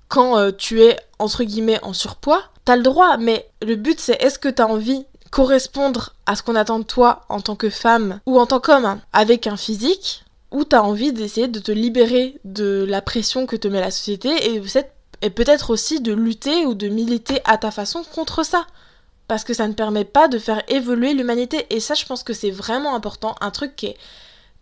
quand 0.07 0.51
tu 0.57 0.81
es 0.81 0.97
entre 1.19 1.43
guillemets 1.43 1.83
en 1.83 1.93
surpoids. 1.93 2.43
T'as 2.63 2.75
le 2.75 2.83
droit, 2.83 3.17
mais 3.17 3.47
le 3.61 3.75
but 3.75 3.99
c'est 3.99 4.21
est-ce 4.21 4.39
que 4.39 4.49
t'as 4.49 4.65
envie 4.65 5.05
correspondre 5.31 6.13
à 6.25 6.35
ce 6.35 6.43
qu'on 6.43 6.55
attend 6.55 6.79
de 6.79 6.85
toi 6.85 7.25
en 7.27 7.41
tant 7.41 7.55
que 7.55 7.69
femme 7.69 8.21
ou 8.25 8.39
en 8.39 8.45
tant 8.45 8.61
qu'homme 8.61 8.85
hein, 8.85 9.01
avec 9.11 9.47
un 9.47 9.57
physique, 9.57 10.23
ou 10.51 10.63
t'as 10.63 10.81
envie 10.81 11.11
d'essayer 11.11 11.49
de 11.49 11.59
te 11.59 11.73
libérer 11.73 12.39
de 12.45 12.85
la 12.87 13.01
pression 13.01 13.45
que 13.45 13.57
te 13.57 13.67
met 13.67 13.81
la 13.81 13.91
société 13.91 14.29
et, 14.29 14.61
et 15.21 15.29
peut-être 15.29 15.71
aussi 15.71 15.99
de 15.99 16.13
lutter 16.13 16.65
ou 16.65 16.73
de 16.73 16.87
militer 16.87 17.41
à 17.43 17.57
ta 17.57 17.71
façon 17.71 18.03
contre 18.15 18.43
ça? 18.45 18.65
Parce 19.27 19.43
que 19.43 19.53
ça 19.53 19.67
ne 19.67 19.73
permet 19.73 20.05
pas 20.05 20.27
de 20.27 20.39
faire 20.39 20.61
évoluer 20.69 21.13
l'humanité. 21.13 21.65
Et 21.69 21.79
ça, 21.79 21.95
je 21.95 22.05
pense 22.05 22.23
que 22.23 22.33
c'est 22.33 22.51
vraiment 22.51 22.95
important. 22.95 23.35
Un 23.41 23.51
truc 23.51 23.75
qui 23.75 23.87
est 23.87 23.97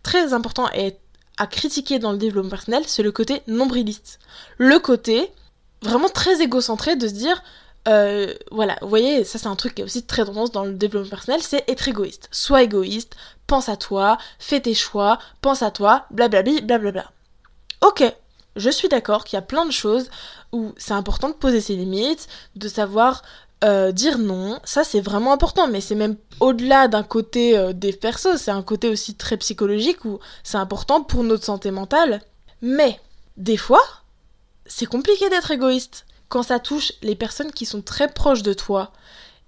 très 0.02 0.32
important 0.32 0.68
et 0.74 0.96
à 1.36 1.46
critiquer 1.46 1.98
dans 1.98 2.12
le 2.12 2.18
développement 2.18 2.50
personnel, 2.50 2.84
c'est 2.86 3.02
le 3.02 3.12
côté 3.12 3.42
nombriliste. 3.46 4.18
Le 4.58 4.78
côté 4.78 5.30
vraiment 5.82 6.08
très 6.08 6.42
égocentré 6.42 6.96
de 6.96 7.08
se 7.08 7.14
dire 7.14 7.42
euh, 7.86 8.32
voilà, 8.50 8.78
vous 8.80 8.88
voyez, 8.88 9.24
ça 9.24 9.38
c'est 9.38 9.46
un 9.46 9.56
truc 9.56 9.74
qui 9.74 9.82
est 9.82 9.84
aussi 9.84 10.04
très 10.04 10.24
tendance 10.24 10.50
dans 10.50 10.64
le 10.64 10.72
développement 10.72 11.10
personnel, 11.10 11.42
c'est 11.42 11.68
être 11.68 11.86
égoïste. 11.88 12.28
Sois 12.30 12.62
égoïste, 12.62 13.14
pense 13.46 13.68
à 13.68 13.76
toi, 13.76 14.16
fais 14.38 14.60
tes 14.60 14.74
choix, 14.74 15.18
pense 15.42 15.62
à 15.62 15.70
toi, 15.70 16.06
blablabla, 16.10 16.62
blablabla. 16.62 17.10
Ok, 17.82 18.02
je 18.56 18.70
suis 18.70 18.88
d'accord 18.88 19.24
qu'il 19.24 19.36
y 19.36 19.38
a 19.38 19.42
plein 19.42 19.66
de 19.66 19.72
choses 19.72 20.08
où 20.52 20.72
c'est 20.78 20.94
important 20.94 21.28
de 21.28 21.34
poser 21.34 21.60
ses 21.60 21.76
limites, 21.76 22.28
de 22.56 22.68
savoir 22.68 23.22
euh, 23.64 23.92
dire 23.92 24.18
non, 24.18 24.60
ça 24.64 24.84
c'est 24.84 25.00
vraiment 25.00 25.32
important, 25.32 25.68
mais 25.68 25.80
c'est 25.80 25.94
même 25.94 26.16
au-delà 26.40 26.86
d'un 26.86 27.02
côté 27.02 27.56
euh, 27.56 27.72
des 27.72 27.92
persos, 27.92 28.36
c'est 28.36 28.50
un 28.50 28.62
côté 28.62 28.88
aussi 28.88 29.14
très 29.14 29.38
psychologique 29.38 30.04
où 30.04 30.18
c'est 30.42 30.58
important 30.58 31.02
pour 31.02 31.24
notre 31.24 31.44
santé 31.44 31.70
mentale. 31.70 32.20
Mais, 32.60 33.00
des 33.36 33.56
fois, 33.56 33.82
c'est 34.66 34.86
compliqué 34.86 35.30
d'être 35.30 35.50
égoïste 35.50 36.04
quand 36.28 36.42
ça 36.42 36.58
touche 36.58 36.92
les 37.02 37.14
personnes 37.14 37.52
qui 37.52 37.64
sont 37.64 37.80
très 37.80 38.08
proches 38.08 38.42
de 38.42 38.52
toi 38.52 38.92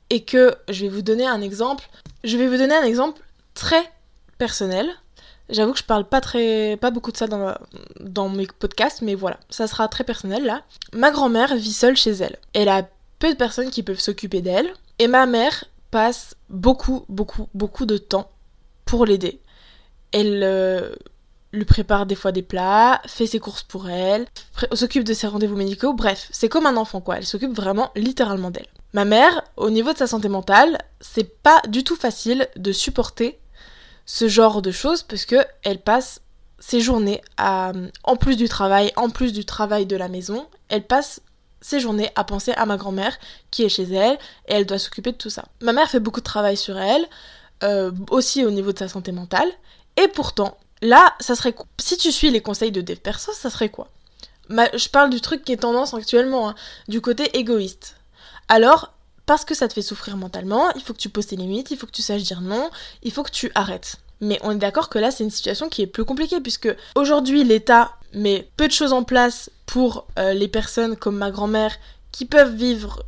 et 0.08 0.24
que 0.24 0.54
je 0.68 0.82
vais 0.82 0.88
vous 0.88 1.02
donner 1.02 1.26
un 1.26 1.40
exemple, 1.42 1.88
je 2.24 2.36
vais 2.36 2.48
vous 2.48 2.56
donner 2.56 2.74
un 2.74 2.84
exemple 2.84 3.20
très 3.54 3.90
personnel. 4.38 4.88
J'avoue 5.48 5.72
que 5.72 5.78
je 5.78 5.84
parle 5.84 6.08
pas 6.08 6.20
très 6.20 6.76
pas 6.76 6.90
beaucoup 6.90 7.12
de 7.12 7.16
ça 7.16 7.26
dans, 7.26 7.54
dans 8.00 8.28
mes 8.28 8.46
podcasts, 8.46 9.02
mais 9.02 9.14
voilà, 9.14 9.38
ça 9.50 9.66
sera 9.66 9.88
très 9.88 10.04
personnel 10.04 10.44
là. 10.44 10.62
Ma 10.92 11.10
grand-mère 11.10 11.54
vit 11.54 11.72
seule 11.72 11.96
chez 11.96 12.12
elle. 12.12 12.38
Elle 12.52 12.68
a 12.68 12.88
peu 13.18 13.32
de 13.32 13.36
personnes 13.36 13.70
qui 13.70 13.82
peuvent 13.82 14.00
s'occuper 14.00 14.40
d'elle 14.40 14.72
et 14.98 15.08
ma 15.08 15.26
mère 15.26 15.64
passe 15.90 16.34
beaucoup 16.48 17.04
beaucoup 17.08 17.48
beaucoup 17.54 17.86
de 17.86 17.98
temps 17.98 18.30
pour 18.84 19.06
l'aider. 19.06 19.40
Elle 20.12 20.42
euh, 20.42 20.94
lui 21.52 21.64
prépare 21.64 22.06
des 22.06 22.14
fois 22.14 22.32
des 22.32 22.42
plats, 22.42 23.00
fait 23.06 23.26
ses 23.26 23.40
courses 23.40 23.62
pour 23.62 23.88
elle, 23.88 24.26
s'occupe 24.72 25.04
de 25.04 25.14
ses 25.14 25.26
rendez-vous 25.26 25.56
médicaux, 25.56 25.92
bref, 25.92 26.28
c'est 26.30 26.48
comme 26.48 26.66
un 26.66 26.76
enfant 26.76 27.00
quoi, 27.00 27.16
elle 27.18 27.26
s'occupe 27.26 27.54
vraiment 27.54 27.90
littéralement 27.96 28.50
d'elle. 28.50 28.68
Ma 28.92 29.04
mère, 29.04 29.42
au 29.56 29.70
niveau 29.70 29.92
de 29.92 29.98
sa 29.98 30.06
santé 30.06 30.28
mentale, 30.28 30.78
c'est 31.00 31.42
pas 31.42 31.60
du 31.68 31.84
tout 31.84 31.96
facile 31.96 32.48
de 32.56 32.72
supporter 32.72 33.38
ce 34.06 34.28
genre 34.28 34.62
de 34.62 34.70
choses 34.70 35.02
parce 35.02 35.26
que 35.26 35.44
elle 35.64 35.80
passe 35.80 36.20
ses 36.58 36.80
journées 36.80 37.20
en 37.38 38.16
plus 38.18 38.36
du 38.36 38.48
travail, 38.48 38.92
en 38.96 39.10
plus 39.10 39.32
du 39.32 39.44
travail 39.44 39.86
de 39.86 39.96
la 39.96 40.08
maison, 40.08 40.46
elle 40.68 40.86
passe 40.86 41.20
journées 41.80 42.10
à 42.14 42.24
penser 42.24 42.52
à 42.52 42.66
ma 42.66 42.76
grand-mère 42.76 43.16
qui 43.50 43.64
est 43.64 43.68
chez 43.68 43.84
elle 43.84 44.18
et 44.48 44.54
elle 44.54 44.66
doit 44.66 44.78
s'occuper 44.78 45.12
de 45.12 45.16
tout 45.16 45.30
ça. 45.30 45.44
Ma 45.60 45.72
mère 45.72 45.90
fait 45.90 46.00
beaucoup 46.00 46.20
de 46.20 46.24
travail 46.24 46.56
sur 46.56 46.78
elle, 46.78 47.06
euh, 47.62 47.90
aussi 48.10 48.44
au 48.44 48.50
niveau 48.50 48.72
de 48.72 48.78
sa 48.78 48.88
santé 48.88 49.12
mentale, 49.12 49.48
et 49.96 50.08
pourtant, 50.08 50.56
Là, 50.82 51.14
ça 51.20 51.34
serait 51.34 51.54
si 51.80 51.96
tu 51.96 52.12
suis 52.12 52.30
les 52.30 52.40
conseils 52.40 52.72
de 52.72 52.80
dev 52.80 52.96
perso, 52.96 53.32
ça 53.32 53.50
serait 53.50 53.70
quoi? 53.70 53.88
Je 54.48 54.88
parle 54.88 55.10
du 55.10 55.20
truc 55.20 55.44
qui 55.44 55.52
est 55.52 55.58
tendance 55.58 55.94
actuellement, 55.94 56.50
hein, 56.50 56.54
du 56.88 57.00
côté 57.00 57.36
égoïste. 57.36 57.96
Alors, 58.48 58.92
parce 59.24 59.44
que 59.44 59.54
ça 59.54 59.66
te 59.66 59.72
fait 59.72 59.82
souffrir 59.82 60.16
mentalement, 60.16 60.70
il 60.76 60.82
faut 60.82 60.92
que 60.92 60.98
tu 60.98 61.08
poses 61.08 61.26
tes 61.26 61.36
limites, 61.36 61.70
il 61.70 61.76
faut 61.76 61.86
que 61.86 61.92
tu 61.92 62.02
saches 62.02 62.22
dire 62.22 62.42
non, 62.42 62.70
il 63.02 63.10
faut 63.10 63.24
que 63.24 63.30
tu 63.30 63.50
arrêtes. 63.54 63.96
Mais 64.20 64.38
on 64.42 64.52
est 64.52 64.56
d'accord 64.56 64.88
que 64.88 64.98
là, 64.98 65.10
c'est 65.10 65.24
une 65.24 65.30
situation 65.30 65.68
qui 65.68 65.82
est 65.82 65.86
plus 65.86 66.04
compliquée 66.04 66.40
puisque 66.40 66.74
aujourd'hui, 66.94 67.42
l'État 67.42 67.92
met 68.16 68.48
peu 68.56 68.66
de 68.66 68.72
choses 68.72 68.92
en 68.92 69.04
place 69.04 69.50
pour 69.66 70.08
euh, 70.18 70.32
les 70.32 70.48
personnes 70.48 70.96
comme 70.96 71.16
ma 71.16 71.30
grand-mère 71.30 71.76
qui 72.10 72.24
peuvent 72.24 72.54
vivre 72.54 73.04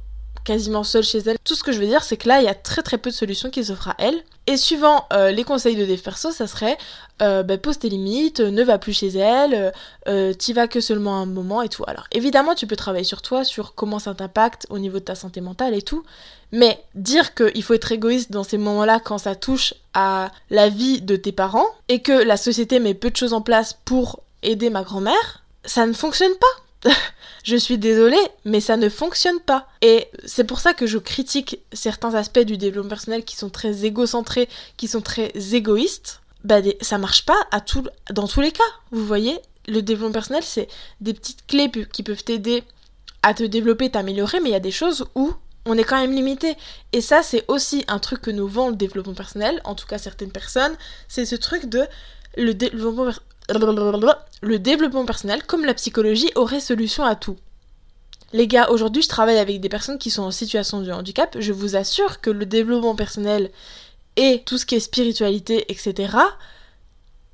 quasiment 0.49 0.83
seule 0.83 1.05
chez 1.05 1.19
elle. 1.27 1.37
Tout 1.45 1.55
ce 1.55 1.63
que 1.63 1.73
je 1.73 1.79
veux 1.79 1.87
dire, 1.87 2.03
c'est 2.03 2.17
que 2.17 2.27
là, 2.27 2.41
il 2.41 2.47
y 2.47 2.49
a 2.49 2.55
très 2.55 2.81
très 2.81 2.97
peu 2.97 3.11
de 3.11 3.15
solutions 3.15 3.51
qui 3.51 3.63
s'offrent 3.63 3.89
à 3.89 3.97
elle. 3.99 4.17
Et 4.47 4.57
suivant 4.57 5.05
euh, 5.13 5.31
les 5.31 5.45
conseils 5.45 5.77
de 5.77 5.85
Dev 5.85 6.01
Perso, 6.01 6.31
ça 6.31 6.47
serait 6.47 6.79
euh, 7.21 7.43
bah, 7.43 7.59
pose 7.59 7.79
tes 7.79 7.91
limites, 7.91 8.41
ne 8.41 8.63
va 8.63 8.79
plus 8.79 8.95
chez 8.95 9.09
elle, 9.09 9.75
euh, 10.09 10.33
t'y 10.33 10.55
vas 10.55 10.67
que 10.67 10.81
seulement 10.81 11.21
un 11.21 11.27
moment 11.27 11.61
et 11.61 11.69
tout. 11.69 11.85
Alors 11.87 12.07
évidemment, 12.13 12.55
tu 12.55 12.67
peux 12.67 12.77
travailler 12.77 13.05
sur 13.05 13.21
toi, 13.21 13.45
sur 13.45 13.75
comment 13.75 13.99
ça 13.99 14.15
t'impacte 14.15 14.67
au 14.71 14.79
niveau 14.79 15.01
de 15.01 15.05
ta 15.05 15.15
santé 15.15 15.43
mentale 15.43 15.75
et 15.75 15.83
tout. 15.83 16.03
Mais 16.51 16.83
dire 16.95 17.35
qu'il 17.35 17.63
faut 17.63 17.75
être 17.75 17.93
égoïste 17.93 18.33
dans 18.33 18.43
ces 18.43 18.57
moments-là 18.57 19.01
quand 19.01 19.19
ça 19.19 19.35
touche 19.35 19.75
à 19.93 20.31
la 20.49 20.71
vie 20.71 21.03
de 21.03 21.17
tes 21.17 21.33
parents 21.33 21.67
et 21.91 22.01
que 22.01 22.13
la 22.13 22.39
société 22.39 22.81
met 22.81 22.95
peu 22.95 23.11
de 23.11 23.17
choses 23.17 23.35
en 23.35 23.43
place 23.43 23.77
pour 23.85 24.23
aider 24.43 24.71
ma 24.71 24.83
grand-mère, 24.83 25.45
ça 25.65 25.87
ne 25.87 25.93
fonctionne 25.93 26.33
pas. 26.41 26.91
Je 27.45 27.57
suis 27.57 27.79
désolée, 27.79 28.17
mais 28.45 28.61
ça 28.61 28.77
ne 28.77 28.89
fonctionne 28.89 29.41
pas. 29.41 29.69
Et 29.81 30.09
c'est 30.27 30.45
pour 30.45 30.61
ça 30.61 30.75
que 30.75 30.87
je 30.87 30.99
critique 30.99 31.61
certains 31.73 32.15
aspects 32.15 32.41
du 32.41 32.59
développement 32.59 32.91
personnel 32.91 33.25
qui 33.25 33.37
sont 33.37 33.49
très 33.49 33.85
égocentrés, 33.85 34.49
qui 34.77 34.87
sont 34.87 35.01
très 35.01 35.33
égoïstes. 35.53 36.21
Bah, 36.45 36.59
ça 36.83 36.99
marche 36.99 37.25
pas 37.25 37.39
à 37.51 37.61
tout, 37.61 37.85
dans 38.11 38.29
tous 38.29 38.43
les 38.43 38.53
cas. 38.53 38.63
Vous 38.91 39.07
voyez, 39.07 39.39
le 39.67 39.81
développement 39.81 40.13
personnel, 40.13 40.43
c'est 40.43 40.69
des 41.01 41.15
petites 41.15 41.47
clés 41.47 41.71
qui 41.93 42.03
peuvent 42.03 42.23
t'aider 42.23 42.65
à 43.23 43.35
te 43.35 43.45
développer, 43.45 43.91
t'améliorer, 43.91 44.41
mais 44.41 44.51
il 44.51 44.53
y 44.53 44.57
a 44.57 44.61
des 44.61 44.71
choses 44.71 45.07
où 45.15 45.33
on 45.67 45.77
est 45.77 45.85
quand 45.85 46.01
même 46.01 46.15
limité. 46.15 46.57
Et 46.93 47.01
ça, 47.01 47.23
c'est 47.23 47.45
aussi 47.49 47.85
un 47.89 47.99
truc 47.99 48.23
que 48.23 48.31
nous 48.31 48.49
vend 48.49 48.69
le 48.69 48.77
développement 48.77 49.15
personnel, 49.15 49.61
en 49.65 49.75
tout 49.75 49.87
cas 49.87 49.99
certaines 49.99 50.33
personnes, 50.33 50.77
c'est 51.09 51.27
ce 51.27 51.37
truc 51.37 51.67
de 51.67 51.85
le 52.37 52.55
développement, 52.55 53.11
le 53.49 54.59
développement 54.59 55.05
personnel, 55.05 55.43
comme 55.45 55.65
la 55.65 55.75
psychologie, 55.75 56.31
aurait 56.35 56.61
solution 56.61 57.05
à 57.05 57.15
tout. 57.17 57.37
Les 58.33 58.47
gars, 58.47 58.69
aujourd'hui 58.71 59.03
je 59.03 59.09
travaille 59.09 59.39
avec 59.39 59.61
des 59.61 59.69
personnes 59.71 59.99
qui 59.99 60.11
sont 60.11 60.23
en 60.23 60.31
situation 60.31 60.83
de 60.83 60.93
handicap. 60.93 61.37
Je 61.41 61.53
vous 61.53 61.77
assure 61.77 62.21
que 62.21 62.31
le 62.31 62.45
développement 62.45 62.95
personnel 62.95 63.51
et 64.17 64.43
tout 64.45 64.59
ce 64.59 64.67
qui 64.67 64.75
est 64.75 64.81
spiritualité, 64.81 65.65
etc., 65.71 66.17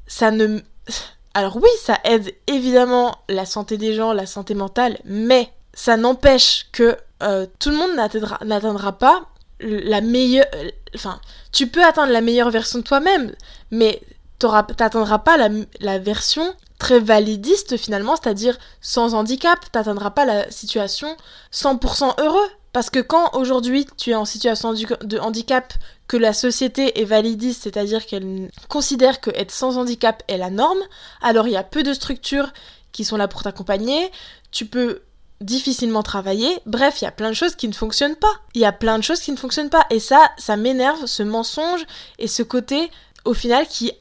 ça 0.07 0.31
ne... 0.31 0.61
Alors 1.37 1.57
oui, 1.57 1.68
ça 1.83 1.98
aide 2.05 2.33
évidemment 2.46 3.18
la 3.29 3.44
santé 3.44 3.77
des 3.77 3.94
gens, 3.94 4.12
la 4.12 4.27
santé 4.27 4.55
mentale, 4.55 5.00
mais 5.05 5.50
ça 5.72 5.96
n'empêche 5.96 6.68
que 6.70 6.96
euh, 7.24 7.46
tout 7.59 7.70
le 7.70 7.77
monde 7.77 7.96
n'atteindra 8.44 8.92
pas 8.92 9.29
la 9.59 10.00
meilleure... 10.00 10.46
Enfin, 10.94 11.20
tu 11.50 11.66
peux 11.66 11.83
atteindre 11.83 12.12
la 12.12 12.20
meilleure 12.20 12.50
version 12.50 12.79
de 12.79 12.85
toi-même, 12.85 13.35
mais 13.72 14.00
t'atteindras 14.38 15.18
pas 15.18 15.37
la, 15.81 15.99
version 15.99 16.55
très 16.79 17.01
validiste 17.01 17.77
finalement, 17.77 18.16
c'est-à-dire 18.16 18.59
sans 18.81 19.14
handicap, 19.14 19.59
t'atteindras 19.73 20.11
pas 20.11 20.25
la 20.25 20.51
situation 20.51 21.16
100% 21.53 22.20
heureux. 22.20 22.49
Parce 22.73 22.90
que 22.90 22.99
quand 22.99 23.31
aujourd'hui 23.35 23.87
tu 23.97 24.11
es 24.11 24.14
en 24.16 24.25
situation 24.25 24.73
de 24.73 25.18
handicap, 25.18 25.73
que 26.09 26.16
la 26.16 26.33
société 26.33 27.01
est 27.01 27.05
validiste, 27.05 27.62
c'est-à-dire 27.62 28.05
qu'elle 28.05 28.51
considère 28.68 29.20
que 29.20 29.31
être 29.31 29.53
sans 29.53 29.79
handicap 29.79 30.23
est 30.29 30.37
la 30.37 30.51
norme, 30.51 30.81
alors 31.23 31.47
il 31.47 31.53
y 31.53 31.57
a 31.57 31.62
peu 31.62 31.83
de 31.83 31.94
structures 31.94 32.53
qui 32.92 33.05
sont 33.05 33.16
là 33.16 33.29
pour 33.29 33.42
t'accompagner, 33.42 34.11
tu 34.51 34.66
peux 34.66 35.03
difficilement 35.40 36.03
travailler, 36.03 36.59
bref, 36.66 37.01
il 37.01 37.05
y 37.05 37.09
a 37.09 37.12
plein 37.12 37.29
de 37.29 37.35
choses 37.35 37.55
qui 37.55 37.68
ne 37.68 37.73
fonctionnent 37.73 38.16
pas. 38.16 38.33
Il 38.55 38.61
y 38.61 38.64
a 38.64 38.73
plein 38.73 38.99
de 38.99 39.05
choses 39.05 39.20
qui 39.20 39.33
ne 39.33 39.37
fonctionnent 39.37 39.70
pas. 39.70 39.87
Et 39.90 40.01
ça, 40.01 40.31
ça 40.38 40.57
m'énerve, 40.57 41.07
ce 41.07 41.23
mensonge 41.23 41.85
et 42.18 42.29
ce 42.29 42.42
côté, 42.42 42.90
au 43.25 43.35
final, 43.35 43.66
qui 43.66 43.92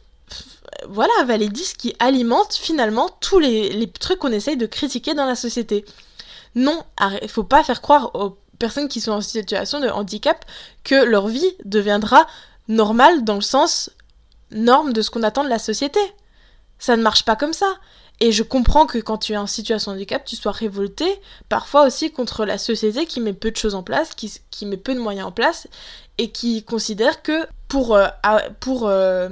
voilà, 0.88 1.14
validiste 1.26 1.78
qui 1.78 1.96
alimente 2.00 2.54
finalement 2.54 3.10
tous 3.20 3.40
les, 3.40 3.90
trucs 4.00 4.20
qu'on 4.20 4.32
essaye 4.32 4.58
de 4.58 4.66
critiquer 4.66 5.14
dans 5.14 5.26
la 5.26 5.36
société. 5.36 5.86
Non, 6.56 6.84
il 7.22 7.30
faut 7.30 7.44
pas 7.44 7.64
faire 7.64 7.82
croire 7.82 8.12
aux 8.16 8.38
personnes 8.60 8.88
qui 8.88 9.02
sont 9.02 9.12
en 9.12 9.22
situation 9.22 9.80
de 9.80 9.90
handicap 9.90 10.46
que 10.84 10.96
leur 10.96 11.28
vie 11.28 11.56
deviendra 11.66 12.28
normale 12.68 13.24
dans 13.24 13.36
le 13.36 13.42
sens 13.42 13.90
norme 14.52 14.94
de 14.94 15.02
ce 15.02 15.10
qu'on 15.10 15.24
attend 15.24 15.44
de 15.44 15.50
la 15.50 15.60
société. 15.60 16.00
Ça 16.80 16.96
ne 16.96 17.02
marche 17.02 17.26
pas 17.26 17.36
comme 17.36 17.54
ça. 17.54 17.78
Et 18.20 18.32
je 18.32 18.44
comprends 18.44 18.86
que 18.86 19.00
quand 19.00 19.18
tu 19.18 19.34
es 19.34 19.38
en 19.38 19.48
situation 19.48 19.92
de 19.92 19.98
handicap, 19.98 20.24
tu 20.24 20.36
sois 20.36 20.52
révolté, 20.52 21.06
parfois 21.50 21.86
aussi 21.86 22.12
contre 22.12 22.46
la 22.46 22.58
société 22.58 23.06
qui 23.06 23.20
met 23.20 23.34
peu 23.34 23.52
de 23.52 23.58
choses 23.58 23.76
en 23.76 23.84
place, 23.84 24.14
qui, 24.14 24.32
qui 24.52 24.66
met 24.66 24.78
peu 24.78 24.94
de 24.94 25.00
moyens 25.00 25.28
en 25.28 25.32
place, 25.32 25.68
et 26.18 26.32
qui 26.32 26.64
considère 26.64 27.24
que 27.24 27.48
pour, 27.68 27.96
euh, 27.96 28.08
pour, 28.60 28.88
euh, 28.88 29.30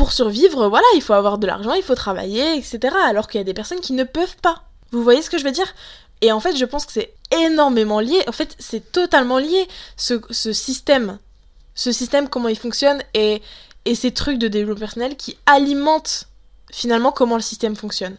pour 0.00 0.12
survivre, 0.12 0.66
voilà, 0.70 0.86
il 0.94 1.02
faut 1.02 1.12
avoir 1.12 1.36
de 1.36 1.46
l'argent, 1.46 1.74
il 1.74 1.82
faut 1.82 1.94
travailler, 1.94 2.56
etc. 2.56 2.96
Alors 3.04 3.28
qu'il 3.28 3.36
y 3.36 3.42
a 3.42 3.44
des 3.44 3.52
personnes 3.52 3.80
qui 3.80 3.92
ne 3.92 4.04
peuvent 4.04 4.38
pas. 4.40 4.62
Vous 4.92 5.02
voyez 5.02 5.20
ce 5.20 5.28
que 5.28 5.36
je 5.36 5.44
veux 5.44 5.50
dire? 5.50 5.74
Et 6.22 6.32
en 6.32 6.40
fait, 6.40 6.56
je 6.56 6.64
pense 6.64 6.86
que 6.86 6.92
c'est 6.92 7.12
énormément 7.30 8.00
lié. 8.00 8.22
En 8.26 8.32
fait, 8.32 8.56
c'est 8.58 8.92
totalement 8.92 9.36
lié, 9.36 9.68
ce, 9.98 10.18
système. 10.54 11.18
Ce 11.74 11.92
système, 11.92 12.30
comment 12.30 12.48
il 12.48 12.56
fonctionne, 12.56 13.02
et, 13.12 13.42
et 13.84 13.94
ces 13.94 14.10
trucs 14.10 14.38
de 14.38 14.48
développement 14.48 14.86
personnel 14.86 15.16
qui 15.16 15.36
alimentent 15.44 16.28
finalement 16.72 17.12
comment 17.12 17.36
le 17.36 17.42
système 17.42 17.76
fonctionne. 17.76 18.16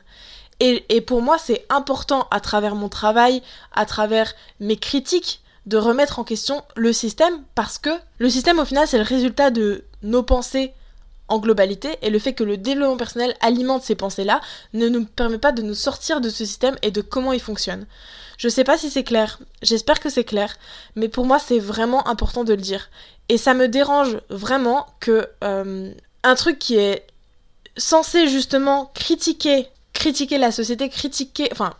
Et, 0.59 0.85
et 0.89 1.01
pour 1.01 1.23
moi, 1.23 1.39
c'est 1.39 1.65
important 1.69 2.27
à 2.29 2.41
travers 2.41 2.75
mon 2.75 2.89
travail, 2.89 3.41
à 3.73 3.87
travers 3.87 4.35
mes 4.59 4.77
critiques, 4.77 5.41
de 5.65 5.77
remettre 5.77 6.19
en 6.19 6.23
question 6.23 6.63
le 6.75 6.93
système 6.93 7.41
parce 7.55 7.79
que 7.79 7.89
le 8.19 8.29
système 8.29 8.59
au 8.59 8.65
final 8.65 8.87
c'est 8.87 8.97
le 8.97 9.03
résultat 9.03 9.51
de 9.51 9.85
nos 10.01 10.23
pensées 10.23 10.73
en 11.31 11.39
globalité 11.39 11.97
et 12.01 12.09
le 12.09 12.19
fait 12.19 12.33
que 12.33 12.43
le 12.43 12.57
développement 12.57 12.97
personnel 12.97 13.35
alimente 13.41 13.83
ces 13.83 13.95
pensées-là 13.95 14.41
ne 14.73 14.89
nous 14.89 15.05
permet 15.05 15.37
pas 15.37 15.51
de 15.51 15.61
nous 15.61 15.73
sortir 15.73 16.21
de 16.21 16.29
ce 16.29 16.45
système 16.45 16.75
et 16.81 16.91
de 16.91 17.01
comment 17.01 17.33
il 17.33 17.41
fonctionne. 17.41 17.85
Je 18.37 18.49
sais 18.49 18.63
pas 18.63 18.77
si 18.77 18.89
c'est 18.89 19.03
clair, 19.03 19.39
j'espère 19.61 19.99
que 19.99 20.09
c'est 20.09 20.23
clair, 20.23 20.57
mais 20.95 21.09
pour 21.09 21.25
moi 21.25 21.39
c'est 21.39 21.59
vraiment 21.59 22.07
important 22.07 22.43
de 22.43 22.53
le 22.53 22.61
dire. 22.61 22.89
Et 23.29 23.37
ça 23.37 23.53
me 23.53 23.67
dérange 23.67 24.19
vraiment 24.29 24.87
que 24.99 25.27
euh, 25.43 25.93
un 26.23 26.35
truc 26.35 26.59
qui 26.59 26.77
est 26.77 27.07
censé 27.77 28.27
justement 28.27 28.91
critiquer 28.93 29.69
critiquer 29.93 30.37
la 30.37 30.51
société, 30.51 30.89
critiquer, 30.89 31.49
enfin, 31.51 31.73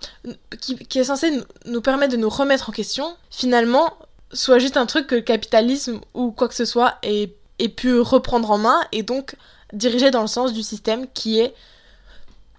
qui, 0.60 1.00
est 1.00 1.04
censé 1.04 1.32
nous, 1.66 1.82
permettre 1.82 2.12
de 2.12 2.18
nous 2.18 2.30
remettre 2.30 2.70
en 2.70 2.74
question, 2.74 3.16
finalement, 3.30 3.98
soit 4.34 4.60
juste 4.60 4.78
un 4.78 4.86
truc 4.86 5.08
que 5.08 5.16
le 5.16 5.22
capitalisme 5.22 6.00
ou 6.14 6.32
quoi 6.32 6.48
que 6.48 6.54
ce 6.54 6.66
soit 6.66 6.98
ait, 7.04 7.34
ait 7.64 7.70
pu 7.70 8.00
reprendre 8.00 8.52
en 8.52 8.58
main 8.58 8.82
et 8.92 9.04
donc 9.04 9.36
diriger 9.74 10.12
dans 10.12 10.22
le 10.22 10.28
sens 10.28 10.54
du 10.54 10.64
système 10.64 11.08
qui 11.14 11.40
est 11.40 11.54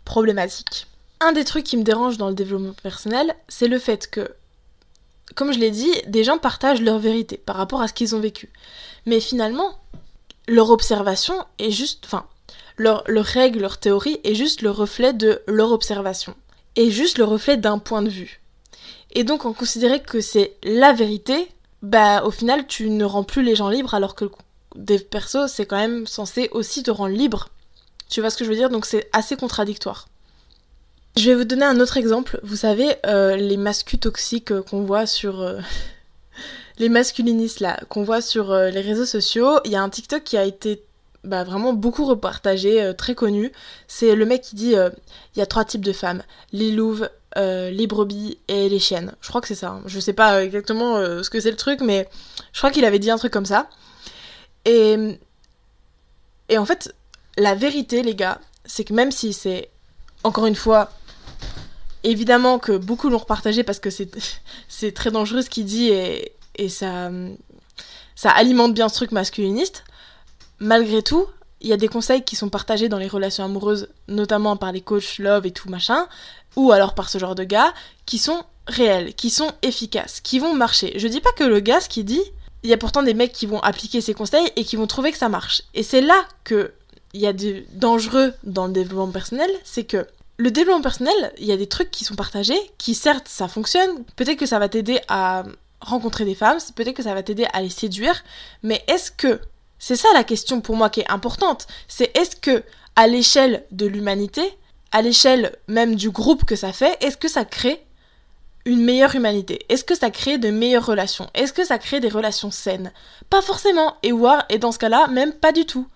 problématique. 0.04 0.86
Un 1.20 1.32
des 1.32 1.44
trucs 1.44 1.64
qui 1.64 1.76
me 1.76 1.82
dérange 1.82 2.18
dans 2.18 2.28
le 2.28 2.34
développement 2.34 2.74
personnel, 2.82 3.34
c'est 3.48 3.68
le 3.68 3.78
fait 3.78 4.10
que, 4.10 4.28
comme 5.34 5.52
je 5.52 5.58
l'ai 5.58 5.70
dit, 5.70 5.92
des 6.06 6.24
gens 6.24 6.38
partagent 6.38 6.82
leur 6.82 6.98
vérité 6.98 7.36
par 7.36 7.56
rapport 7.56 7.80
à 7.80 7.88
ce 7.88 7.92
qu'ils 7.92 8.16
ont 8.16 8.20
vécu. 8.20 8.50
Mais 9.06 9.20
finalement, 9.20 9.78
leur 10.48 10.70
observation 10.70 11.34
est 11.58 11.70
juste, 11.70 12.04
enfin, 12.04 12.26
leur, 12.76 13.04
règle, 13.06 13.60
leur 13.60 13.78
théorie 13.78 14.20
est 14.24 14.34
juste 14.34 14.62
le 14.62 14.70
reflet 14.70 15.12
de 15.12 15.42
leur 15.46 15.72
observation, 15.72 16.34
et 16.76 16.90
juste 16.90 17.18
le 17.18 17.24
reflet 17.24 17.56
d'un 17.56 17.78
point 17.78 18.02
de 18.02 18.08
vue. 18.08 18.40
Et 19.12 19.24
donc 19.24 19.44
en 19.44 19.52
considérer 19.52 20.00
que 20.00 20.20
c'est 20.20 20.56
la 20.64 20.92
vérité, 20.92 21.48
bah 21.82 22.24
au 22.24 22.30
final 22.30 22.66
tu 22.66 22.88
ne 22.88 23.04
rends 23.04 23.24
plus 23.24 23.42
les 23.42 23.54
gens 23.54 23.68
libres 23.68 23.94
alors 23.94 24.14
que 24.14 24.24
des 24.74 24.98
persos 24.98 25.46
c'est 25.48 25.66
quand 25.66 25.76
même 25.76 26.06
censé 26.06 26.48
aussi 26.52 26.82
te 26.82 26.90
rendre 26.90 27.14
libre. 27.14 27.48
Tu 28.08 28.20
vois 28.20 28.30
ce 28.30 28.36
que 28.36 28.44
je 28.44 28.50
veux 28.50 28.56
dire? 28.56 28.70
Donc 28.70 28.84
c'est 28.86 29.08
assez 29.12 29.36
contradictoire. 29.36 30.06
Je 31.16 31.28
vais 31.28 31.34
vous 31.34 31.44
donner 31.44 31.66
un 31.66 31.78
autre 31.78 31.98
exemple. 31.98 32.40
Vous 32.42 32.56
savez, 32.56 32.96
euh, 33.06 33.36
les 33.36 33.58
mascus 33.58 34.00
toxiques 34.00 34.50
euh, 34.50 34.62
qu'on 34.62 34.82
voit 34.82 35.06
sur... 35.06 35.42
Euh, 35.42 35.60
les 36.78 36.88
masculinistes 36.88 37.60
là, 37.60 37.78
qu'on 37.90 38.02
voit 38.02 38.22
sur 38.22 38.54
les 38.54 38.80
réseaux 38.80 39.04
sociaux, 39.04 39.60
il 39.64 39.72
y 39.72 39.76
a 39.76 39.82
un 39.82 39.90
TikTok 39.90 40.24
qui 40.24 40.38
a 40.38 40.44
été 40.44 40.82
bah, 41.22 41.44
vraiment 41.44 41.74
beaucoup 41.74 42.06
repartagé, 42.06 42.92
très 42.96 43.14
connu. 43.14 43.52
C'est 43.88 44.16
le 44.16 44.24
mec 44.24 44.40
qui 44.40 44.56
dit 44.56 44.72
il 44.72 45.38
y 45.38 45.42
a 45.42 45.46
trois 45.46 45.66
types 45.66 45.84
de 45.84 45.92
femmes 45.92 46.22
les 46.52 46.72
louves, 46.72 47.08
les 47.36 47.86
brebis 47.86 48.38
et 48.48 48.70
les 48.70 48.78
chiennes. 48.78 49.12
Je 49.20 49.28
crois 49.28 49.42
que 49.42 49.48
c'est 49.48 49.54
ça. 49.54 49.68
Hein. 49.68 49.82
Je 49.84 50.00
sais 50.00 50.14
pas 50.14 50.42
exactement 50.42 50.96
ce 51.22 51.28
que 51.28 51.40
c'est 51.40 51.50
le 51.50 51.56
truc, 51.56 51.82
mais 51.82 52.08
je 52.52 52.58
crois 52.58 52.70
qu'il 52.70 52.86
avait 52.86 52.98
dit 52.98 53.10
un 53.10 53.18
truc 53.18 53.32
comme 53.32 53.46
ça. 53.46 53.68
Et, 54.64 55.18
en 56.56 56.64
fait, 56.64 56.94
la 57.36 57.54
vérité, 57.54 58.02
les 58.02 58.14
gars, 58.14 58.40
c'est 58.64 58.84
que 58.84 58.94
même 58.94 59.10
si 59.10 59.32
c'est 59.32 59.70
encore 60.24 60.46
une 60.46 60.54
fois 60.54 60.90
évidemment 62.04 62.58
que 62.58 62.76
beaucoup 62.76 63.08
l'ont 63.08 63.18
repartagé 63.18 63.62
parce 63.64 63.78
que 63.78 63.88
c'est 64.68 64.92
très 64.92 65.10
dangereux 65.10 65.42
ce 65.42 65.50
qu'il 65.50 65.64
dit 65.64 65.88
et, 65.88 66.32
et 66.56 66.68
ça, 66.68 67.10
ça 68.14 68.30
alimente 68.30 68.74
bien 68.74 68.88
ce 68.88 68.94
truc 68.94 69.12
masculiniste 69.12 69.84
malgré 70.62 71.02
tout, 71.02 71.26
il 71.60 71.68
y 71.68 71.72
a 71.72 71.76
des 71.76 71.88
conseils 71.88 72.22
qui 72.22 72.36
sont 72.36 72.48
partagés 72.48 72.88
dans 72.88 72.98
les 72.98 73.08
relations 73.08 73.44
amoureuses, 73.44 73.88
notamment 74.08 74.56
par 74.56 74.72
les 74.72 74.80
coachs 74.80 75.18
love 75.18 75.46
et 75.46 75.50
tout 75.50 75.68
machin, 75.68 76.06
ou 76.56 76.72
alors 76.72 76.94
par 76.94 77.08
ce 77.08 77.18
genre 77.18 77.34
de 77.34 77.44
gars, 77.44 77.74
qui 78.06 78.18
sont 78.18 78.44
réels, 78.66 79.14
qui 79.14 79.30
sont 79.30 79.50
efficaces, 79.62 80.20
qui 80.20 80.38
vont 80.38 80.54
marcher. 80.54 80.98
Je 80.98 81.08
dis 81.08 81.20
pas 81.20 81.32
que 81.32 81.44
le 81.44 81.60
gars, 81.60 81.80
ce 81.80 81.88
qu'il 81.88 82.04
dit, 82.04 82.22
il 82.62 82.70
y 82.70 82.72
a 82.72 82.76
pourtant 82.76 83.02
des 83.02 83.14
mecs 83.14 83.32
qui 83.32 83.46
vont 83.46 83.60
appliquer 83.60 84.00
ces 84.00 84.14
conseils 84.14 84.50
et 84.56 84.64
qui 84.64 84.76
vont 84.76 84.86
trouver 84.86 85.12
que 85.12 85.18
ça 85.18 85.28
marche. 85.28 85.62
Et 85.74 85.82
c'est 85.82 86.00
là 86.00 86.24
que 86.44 86.72
il 87.14 87.20
y 87.20 87.26
a 87.26 87.32
du 87.32 87.66
dangereux 87.72 88.32
dans 88.42 88.66
le 88.66 88.72
développement 88.72 89.12
personnel, 89.12 89.50
c'est 89.64 89.84
que 89.84 90.06
le 90.38 90.50
développement 90.50 90.82
personnel, 90.82 91.32
il 91.38 91.44
y 91.44 91.52
a 91.52 91.56
des 91.56 91.66
trucs 91.66 91.90
qui 91.90 92.04
sont 92.04 92.14
partagés, 92.14 92.58
qui 92.78 92.94
certes 92.94 93.28
ça 93.28 93.48
fonctionne, 93.48 94.04
peut-être 94.16 94.38
que 94.38 94.46
ça 94.46 94.58
va 94.58 94.68
t'aider 94.68 94.98
à 95.08 95.44
rencontrer 95.80 96.24
des 96.24 96.34
femmes, 96.34 96.58
peut-être 96.74 96.96
que 96.96 97.02
ça 97.02 97.12
va 97.12 97.22
t'aider 97.22 97.46
à 97.52 97.60
les 97.60 97.68
séduire, 97.68 98.22
mais 98.62 98.82
est-ce 98.86 99.10
que 99.10 99.40
c'est 99.82 99.96
ça 99.96 100.08
la 100.14 100.22
question 100.22 100.60
pour 100.60 100.76
moi 100.76 100.90
qui 100.90 101.00
est 101.00 101.10
importante. 101.10 101.66
C'est 101.88 102.16
est-ce 102.16 102.36
que, 102.36 102.62
à 102.94 103.08
l'échelle 103.08 103.66
de 103.72 103.84
l'humanité, 103.84 104.42
à 104.92 105.02
l'échelle 105.02 105.56
même 105.66 105.96
du 105.96 106.10
groupe 106.10 106.44
que 106.44 106.54
ça 106.54 106.72
fait, 106.72 106.96
est-ce 107.02 107.16
que 107.16 107.26
ça 107.26 107.44
crée 107.44 107.84
une 108.64 108.84
meilleure 108.84 109.14
humanité? 109.14 109.64
Est-ce 109.68 109.84
que 109.84 109.94
ça 109.94 110.10
crée 110.10 110.38
de 110.38 110.50
meilleures 110.50 110.86
relations? 110.86 111.28
Est-ce 111.34 111.52
que 111.52 111.64
ça 111.64 111.78
crée 111.78 112.00
des 112.00 112.08
relations 112.08 112.50
saines? 112.50 112.92
Pas 113.30 113.42
forcément. 113.42 113.96
Et 114.02 114.12
et 114.50 114.58
dans 114.58 114.72
ce 114.72 114.78
cas-là, 114.78 115.08
même 115.08 115.32
pas 115.32 115.52
du 115.52 115.66
tout. 115.66 115.86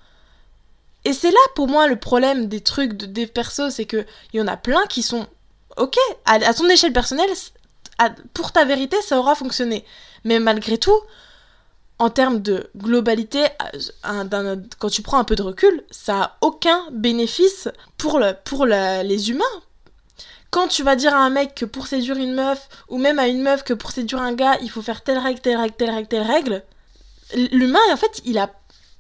Et 1.05 1.13
c'est 1.13 1.31
là 1.31 1.39
pour 1.55 1.69
moi 1.69 1.87
le 1.87 1.97
problème 1.97 2.49
des 2.49 2.61
trucs, 2.61 2.95
de, 2.95 3.07
des 3.07 3.29
persos, 3.29 3.71
c'est 3.71 3.85
que 3.85 4.05
il 4.33 4.39
y 4.39 4.43
en 4.43 4.49
a 4.49 4.57
plein 4.57 4.85
qui 4.87 5.03
sont 5.03 5.27
ok, 5.77 5.97
à, 6.25 6.53
ton 6.55 6.69
échelle 6.69 6.93
personnelle, 6.93 7.31
pour 8.35 8.53
ta 8.53 8.65
vérité, 8.65 8.97
ça 9.03 9.19
aura 9.19 9.35
fonctionné. 9.35 9.85
Mais 10.25 10.41
malgré 10.41 10.79
tout, 10.79 10.99
en 11.99 12.11
termes 12.11 12.43
de 12.43 12.71
globalité, 12.77 13.45
euh, 14.05 14.57
quand 14.79 14.91
tu 14.91 15.03
prends 15.03 15.19
un 15.19 15.25
peu 15.25 15.37
de 15.37 15.43
recul, 15.43 15.85
ça 15.91 16.23
a 16.23 16.37
aucun 16.41 16.85
bénéfice 16.91 17.69
pour, 17.97 18.21
pour 18.45 18.67
les 18.67 19.31
humains. 19.31 19.45
Quand 20.51 20.69
tu 20.69 20.83
vas 20.83 20.97
dire 20.97 21.15
à 21.15 21.19
un 21.19 21.31
mec 21.31 21.55
que 21.55 21.65
pour 21.65 21.87
séduire 21.87 22.17
une 22.17 22.35
meuf, 22.35 22.69
ou 22.89 22.99
même 22.99 23.19
à 23.19 23.27
une 23.27 23.43
meuf 23.43 23.63
que 23.65 23.75
pour 23.75 23.91
séduire 23.91 24.23
un 24.23 24.33
gars, 24.33 24.59
il 24.63 24.71
faut 24.71 24.83
faire 24.83 25.03
telle 25.03 25.19
règle, 25.19 25.41
telle 25.41 25.57
règle, 25.57 25.75
telle 25.77 25.91
règle, 25.91 26.09
telle 26.09 26.23
règle, 26.23 26.65
l'humain, 27.53 27.81
en 27.93 27.97
fait, 27.97 28.23
il 28.25 28.39
a, 28.39 28.51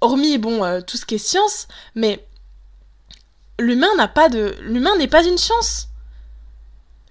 hormis, 0.00 0.38
bon, 0.38 0.64
euh, 0.64 0.80
tout 0.80 0.96
ce 0.96 1.06
qui 1.06 1.14
est 1.14 1.18
science, 1.18 1.68
mais 1.94 2.26
l'humain 3.58 3.94
n'a 3.96 4.08
pas 4.08 4.28
de... 4.28 4.54
L'humain 4.60 4.96
n'est 4.96 5.08
pas 5.08 5.24
une 5.24 5.38
science. 5.38 5.88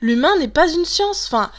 L'humain 0.02 0.38
n'est 0.38 0.48
pas 0.48 0.72
une 0.72 0.86
science. 0.86 1.26
Enfin, 1.28 1.52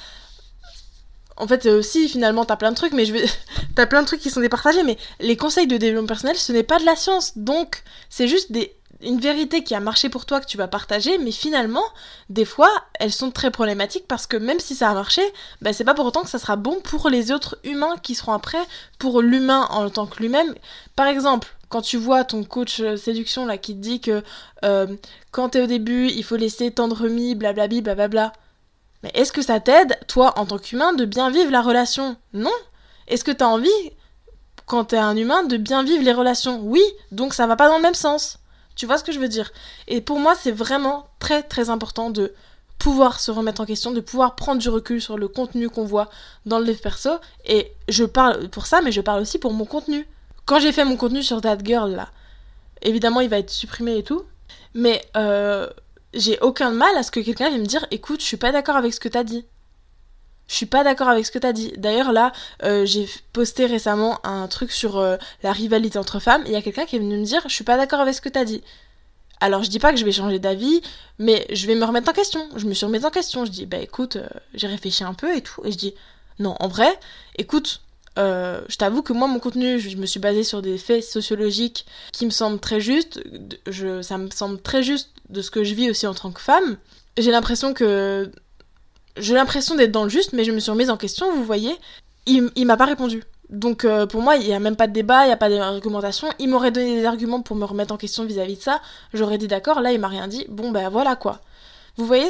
en 1.37 1.47
fait, 1.47 1.67
aussi, 1.67 2.09
finalement, 2.09 2.45
t'as 2.45 2.57
plein 2.57 2.71
de 2.71 2.77
trucs, 2.77 2.93
mais 2.93 3.05
je 3.05 3.13
vais. 3.13 3.25
t'as 3.75 3.87
plein 3.87 4.03
de 4.03 4.07
trucs 4.07 4.21
qui 4.21 4.31
sont 4.31 4.41
départagés, 4.41 4.83
mais 4.83 4.97
les 5.21 5.37
conseils 5.37 5.67
de 5.67 5.77
développement 5.77 6.07
personnel, 6.07 6.37
ce 6.37 6.53
n'est 6.53 6.63
pas 6.63 6.79
de 6.79 6.85
la 6.85 6.97
science. 6.97 7.37
Donc, 7.37 7.83
c'est 8.09 8.29
juste 8.29 8.53
des... 8.53 8.75
une 9.07 9.21
vérité 9.21 9.63
qui 9.63 9.75
a 9.75 9.81
marché 9.81 10.09
pour 10.09 10.27
toi 10.27 10.41
que 10.41 10.47
tu 10.47 10.57
vas 10.57 10.69
partager, 10.69 11.19
mais 11.19 11.31
finalement, 11.31 11.85
des 12.29 12.45
fois, 12.45 12.71
elles 12.99 13.13
sont 13.13 13.31
très 13.31 13.51
problématiques 13.51 14.07
parce 14.09 14.27
que 14.27 14.37
même 14.37 14.61
si 14.61 14.75
ça 14.75 14.91
a 14.91 14.95
marché, 14.95 15.23
bah, 15.63 15.73
c'est 15.73 15.85
pas 15.85 15.95
pour 15.95 16.07
autant 16.07 16.23
que 16.23 16.29
ça 16.29 16.39
sera 16.39 16.57
bon 16.57 16.81
pour 16.81 17.09
les 17.09 17.31
autres 17.33 17.59
humains 17.65 17.97
qui 18.03 18.15
seront 18.15 18.33
après, 18.33 18.63
pour 18.99 19.23
l'humain 19.23 19.67
en 19.71 19.89
tant 19.91 20.07
que 20.07 20.19
lui-même. 20.19 20.55
Par 20.97 21.07
exemple, 21.07 21.49
quand 21.69 21.83
tu 21.83 21.97
vois 21.97 22.25
ton 22.25 22.45
coach 22.45 22.81
euh, 22.81 22.97
séduction 22.97 23.47
là 23.47 23.59
qui 23.59 23.75
te 23.75 23.81
dit 23.81 24.01
que 24.01 24.23
euh, 24.65 24.87
quand 25.31 25.51
t'es 25.51 25.63
au 25.63 25.67
début, 25.67 26.09
il 26.09 26.25
faut 26.25 26.37
laisser 26.37 26.71
tendre 26.71 27.09
mis, 27.09 27.35
blablabla, 27.35 27.81
blablabla. 27.81 28.33
Mais 29.03 29.11
est-ce 29.15 29.33
que 29.33 29.43
ça 29.43 29.61
t'aide, 29.61 29.99
toi, 30.09 30.39
en 30.39 30.47
tant 30.47 30.59
qu'humain, 30.59 30.93
de 30.95 31.05
bien 31.05 31.31
vivre 31.31 31.51
la 31.51 31.63
relation? 31.63 32.17
Non. 32.33 32.51
Est-ce 33.07 33.25
que 33.25 33.31
t'as 33.31 33.47
envie, 33.47 33.69
quand 34.67 34.87
t'es 34.87 34.97
un 34.97 35.17
humain, 35.17 35.45
de 35.45 35.57
bien 35.57 35.85
vivre 35.85 36.03
les 36.03 36.13
relations? 36.13 36.61
Oui, 36.63 36.83
donc 37.13 37.35
ça 37.35 37.47
va 37.47 37.57
pas 37.57 37.69
dans 37.69 37.77
le 37.77 37.83
même 37.83 37.95
sens. 37.95 38.39
Tu 38.77 38.87
vois 38.87 38.99
ce 38.99 39.05
que 39.05 39.13
je 39.13 39.19
veux 39.19 39.29
dire? 39.29 39.51
Et 39.89 40.01
pour 40.01 40.21
moi, 40.21 40.35
c'est 40.35 40.53
vraiment 40.53 41.09
très 41.19 41.43
très 41.43 41.71
important 41.71 42.11
de 42.11 42.35
pouvoir 42.79 43.21
se 43.21 43.31
remettre 43.31 43.63
en 43.63 43.67
question, 43.67 43.91
de 43.91 44.01
pouvoir 44.01 44.37
prendre 44.37 44.61
du 44.61 44.69
recul 44.69 45.01
sur 45.01 45.17
le 45.17 45.29
contenu 45.29 45.69
qu'on 45.69 45.85
voit 45.85 46.11
dans 46.45 46.59
le 46.59 46.67
livre 46.67 46.81
perso. 46.81 47.11
Et 47.47 47.73
je 47.89 48.05
parle 48.05 48.49
pour 48.51 48.67
ça, 48.67 48.83
mais 48.83 48.93
je 48.93 49.01
parle 49.01 49.23
aussi 49.23 49.39
pour 49.39 49.53
mon 49.53 49.65
contenu. 49.65 50.07
Quand 50.45 50.61
j'ai 50.61 50.73
fait 50.73 50.85
mon 50.85 50.97
contenu 50.97 51.23
sur 51.23 51.41
That 51.41 51.59
Girl, 51.65 51.91
là, 51.91 52.11
évidemment, 52.83 53.21
il 53.21 53.31
va 53.31 53.39
être 53.39 53.51
supprimé 53.51 53.97
et 53.97 54.03
tout. 54.03 54.25
Mais 54.75 55.03
euh, 55.17 55.69
j'ai 56.13 56.39
aucun 56.41 56.71
mal 56.71 56.95
à 56.97 57.03
ce 57.03 57.11
que 57.11 57.21
quelqu'un 57.21 57.49
vienne 57.49 57.63
me 57.63 57.67
dire 57.67 57.87
écoute, 57.91 58.21
je 58.21 58.27
suis 58.27 58.37
pas 58.37 58.53
d'accord 58.53 58.77
avec 58.77 58.93
ce 58.93 59.01
que 59.01 59.09
t'as 59.09 59.25
dit. 59.25 59.47
Je 60.49 60.55
suis 60.55 60.67
pas 60.67 60.85
d'accord 60.85 61.09
avec 61.09 61.27
ce 61.27 61.33
que 61.33 61.39
t'as 61.39 61.53
dit. 61.53 61.73
D'ailleurs, 61.77 62.13
là, 62.13 62.33
euh, 62.63 62.87
j'ai 62.87 63.09
posté 63.33 63.67
récemment 63.67 64.21
un 64.25 64.47
truc 64.47 64.71
sur 64.71 64.99
euh, 64.99 65.17
la 65.43 65.53
rivalité 65.53 65.99
entre 65.99 66.21
femmes. 66.21 66.43
Il 66.47 66.53
y 66.53 66.57
a 66.57 66.63
quelqu'un 66.63 66.87
qui 66.87 66.97
est 66.97 67.01
venu 67.01 67.19
me 67.19 67.25
dire 67.25 67.43
Je 67.49 67.55
suis 67.55 67.65
pas 67.65 67.77
d'accord 67.77 68.01
avec 68.01 68.15
ce 68.15 68.21
que 68.21 68.29
t'as 68.29 68.45
dit. 68.45 68.63
Alors 69.41 69.63
je 69.63 69.69
dis 69.69 69.79
pas 69.79 69.93
que 69.93 69.99
je 69.99 70.05
vais 70.05 70.13
changer 70.13 70.39
d'avis, 70.39 70.81
mais 71.19 71.47
je 71.53 71.67
vais 71.67 71.75
me 71.75 71.85
remettre 71.85 72.09
en 72.09 72.13
question. 72.13 72.49
Je 72.57 72.67
me 72.67 72.75
suis 72.75 72.87
remise 72.87 73.05
en 73.05 73.11
question. 73.11 73.45
Je 73.45 73.51
dis, 73.51 73.67
bah 73.67 73.79
écoute, 73.79 74.17
euh, 74.17 74.29
j'ai 74.55 74.67
réfléchi 74.67 75.05
un 75.05 75.15
peu 75.15 75.37
et 75.37 75.43
tout. 75.43 75.61
Et 75.65 75.73
je 75.73 75.77
dis, 75.77 75.95
non, 76.39 76.55
en 76.61 76.69
vrai, 76.69 76.99
écoute, 77.37 77.83
je 78.17 78.77
t'avoue 78.79 79.03
que 79.03 79.13
moi, 79.13 79.29
mon 79.29 79.41
contenu, 79.41 79.79
je, 79.79 79.95
me 79.99 80.07
suis 80.07 80.21
basée 80.21 80.43
sur 80.43 80.63
des 80.63 80.79
faits 80.79 81.05
sociologiques 81.05 81.85
qui 82.13 82.25
me 82.25 82.31
semblent 82.31 82.61
très 82.61 82.81
justes. 82.81 83.23
Je, 83.67 84.01
ça 84.01 84.17
me 84.17 84.31
semble 84.31 84.63
très 84.63 84.83
juste 84.83 85.11
de 85.29 85.43
ce 85.43 85.51
que 85.51 85.65
je 85.65 85.75
vis 85.75 85.91
aussi 85.91 86.07
en 86.07 86.15
tant 86.15 86.31
que 86.31 86.41
femme. 86.41 86.79
J'ai 87.19 87.31
l'impression 87.31 87.75
que. 87.75 88.31
J'ai 89.17 89.35
l'impression 89.35 89.75
d'être 89.75 89.93
dans 89.93 90.05
le 90.05 90.11
juste, 90.11 90.33
mais 90.33 90.45
je 90.45 90.53
me 90.53 90.61
suis 90.61 90.71
remise 90.71 90.91
en 90.91 90.97
question, 90.97 91.33
vous 91.33 91.45
voyez. 91.45 91.75
Il, 92.27 92.51
il 92.57 92.67
m'a 92.67 92.77
pas 92.77 92.87
répondu. 92.87 93.23
Donc 93.51 93.85
euh, 93.85 94.07
pour 94.07 94.23
moi, 94.23 94.37
il 94.37 94.47
n'y 94.47 94.55
a 94.55 94.59
même 94.59 94.77
pas 94.77 94.87
de 94.87 94.93
débat, 94.93 95.25
il 95.25 95.29
n'y 95.29 95.33
a 95.33 95.37
pas 95.37 95.49
d'argumentation. 95.49 96.29
Il 96.39 96.49
m'aurait 96.49 96.73
donné 96.73 96.97
des 96.97 97.05
arguments 97.05 97.43
pour 97.43 97.57
me 97.57 97.65
remettre 97.65 97.95
en 97.95 97.97
question 97.97 98.25
vis-à-vis 98.25 98.57
de 98.57 98.63
ça. 98.63 98.81
J'aurais 99.15 99.39
dit 99.39 99.47
d'accord, 99.47 99.81
là 99.81 99.93
il 99.93 100.01
m'a 100.01 100.09
rien 100.09 100.27
dit. 100.27 100.47
Bon 100.49 100.71
ben 100.71 100.89
voilà 100.89 101.17
quoi. 101.17 101.41
Vous 101.97 102.07
voyez 102.07 102.29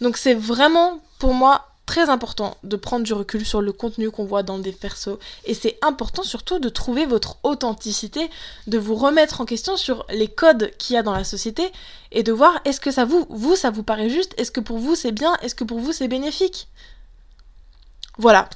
Donc 0.00 0.16
c'est 0.16 0.34
vraiment 0.34 1.00
pour 1.18 1.34
moi 1.34 1.69
très 1.90 2.08
important 2.08 2.56
de 2.62 2.76
prendre 2.76 3.04
du 3.04 3.12
recul 3.12 3.44
sur 3.44 3.60
le 3.60 3.72
contenu 3.72 4.12
qu'on 4.12 4.24
voit 4.24 4.44
dans 4.44 4.60
des 4.60 4.70
persos. 4.70 5.18
Et 5.44 5.54
c'est 5.54 5.76
important 5.82 6.22
surtout 6.22 6.60
de 6.60 6.68
trouver 6.68 7.04
votre 7.04 7.38
authenticité, 7.42 8.30
de 8.68 8.78
vous 8.78 8.94
remettre 8.94 9.40
en 9.40 9.44
question 9.44 9.76
sur 9.76 10.06
les 10.08 10.28
codes 10.28 10.70
qu'il 10.78 10.94
y 10.94 10.96
a 10.96 11.02
dans 11.02 11.12
la 11.12 11.24
société 11.24 11.72
et 12.12 12.22
de 12.22 12.30
voir 12.30 12.60
est-ce 12.64 12.78
que 12.78 12.92
ça 12.92 13.04
vous, 13.04 13.26
vous, 13.28 13.56
ça 13.56 13.70
vous 13.70 13.82
paraît 13.82 14.08
juste, 14.08 14.34
est-ce 14.38 14.52
que 14.52 14.60
pour 14.60 14.78
vous 14.78 14.94
c'est 14.94 15.10
bien, 15.10 15.34
est-ce 15.42 15.56
que 15.56 15.64
pour 15.64 15.80
vous 15.80 15.92
c'est 15.92 16.06
bénéfique. 16.06 16.68
Voilà. 18.18 18.48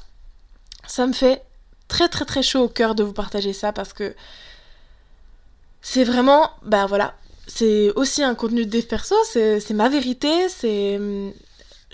Ça 0.87 1.05
me 1.05 1.12
fait 1.12 1.42
très 1.88 2.09
très 2.09 2.27
très 2.27 2.44
chaud 2.44 2.62
au 2.62 2.68
cœur 2.68 2.94
de 2.94 3.03
vous 3.03 3.12
partager 3.12 3.53
ça 3.53 3.73
parce 3.73 3.92
que 3.92 4.14
c'est 5.83 6.05
vraiment, 6.05 6.53
bah 6.62 6.87
voilà, 6.87 7.16
c'est 7.49 7.90
aussi 7.97 8.23
un 8.23 8.37
contenu 8.37 8.64
de 8.64 8.81
perso, 8.83 9.16
c'est 9.25 9.70
ma 9.70 9.88
vérité, 9.88 10.49
c'est... 10.49 11.01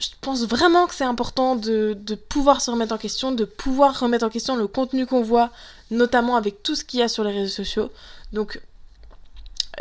Je 0.01 0.09
pense 0.23 0.47
vraiment 0.47 0.87
que 0.87 0.95
c'est 0.95 1.05
important 1.05 1.57
de, 1.57 1.95
pouvoir 2.31 2.63
se 2.63 2.71
remettre 2.71 2.95
en 2.95 2.99
question, 2.99 3.33
de 3.33 3.45
pouvoir 3.45 4.01
remettre 4.01 4.25
en 4.25 4.31
question 4.31 4.57
le 4.57 4.67
contenu 4.67 5.05
qu'on 5.05 5.21
voit, 5.21 5.51
notamment 5.91 6.37
avec 6.37 6.63
tout 6.63 6.75
ce 6.75 6.85
qu'il 6.85 7.01
y 7.01 7.03
a 7.03 7.09
sur 7.09 7.23
les 7.23 7.33
réseaux 7.33 7.53
sociaux. 7.53 7.93
Donc, 8.33 8.63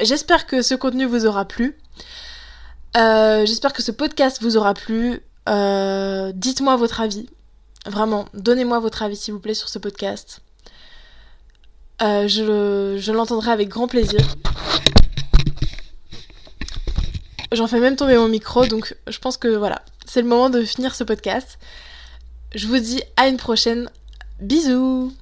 j'espère 0.01 0.45
que 0.45 0.61
ce 0.61 0.75
contenu 0.75 1.05
vous 1.05 1.25
aura 1.25 1.45
plu. 1.45 1.77
Euh, 2.97 3.45
j'espère 3.45 3.71
que 3.71 3.81
ce 3.81 3.93
podcast 3.93 4.39
vous 4.41 4.57
aura 4.57 4.73
plu. 4.73 5.21
Euh, 5.47 6.33
dites-moi 6.35 6.75
votre 6.75 6.99
avis. 6.99 7.29
Vraiment, 7.85 8.25
donnez-moi 8.33 8.79
votre 8.79 9.03
avis 9.03 9.15
s'il 9.15 9.33
vous 9.33 9.39
plaît 9.39 9.53
sur 9.53 9.69
ce 9.69 9.79
podcast. 9.79 10.41
Euh, 12.01 12.27
je 12.27 13.11
l'entendrai 13.13 13.51
avec 13.51 13.69
grand 13.69 13.87
plaisir. 13.87 14.19
J'en 17.51 17.67
fais 17.67 17.79
même 17.79 17.95
tomber 17.95 18.17
mon 18.17 18.27
micro, 18.27 18.65
donc 18.65 18.95
je 19.07 19.17
pense 19.19 19.37
que 19.37 19.47
voilà, 19.47 19.81
c'est 20.05 20.21
le 20.21 20.27
moment 20.27 20.49
de 20.49 20.63
finir 20.63 20.93
ce 20.93 21.03
podcast. 21.03 21.57
Je 22.53 22.67
vous 22.67 22.77
dis 22.77 23.01
à 23.17 23.27
une 23.27 23.37
prochaine. 23.37 23.89
Bisous 24.39 25.13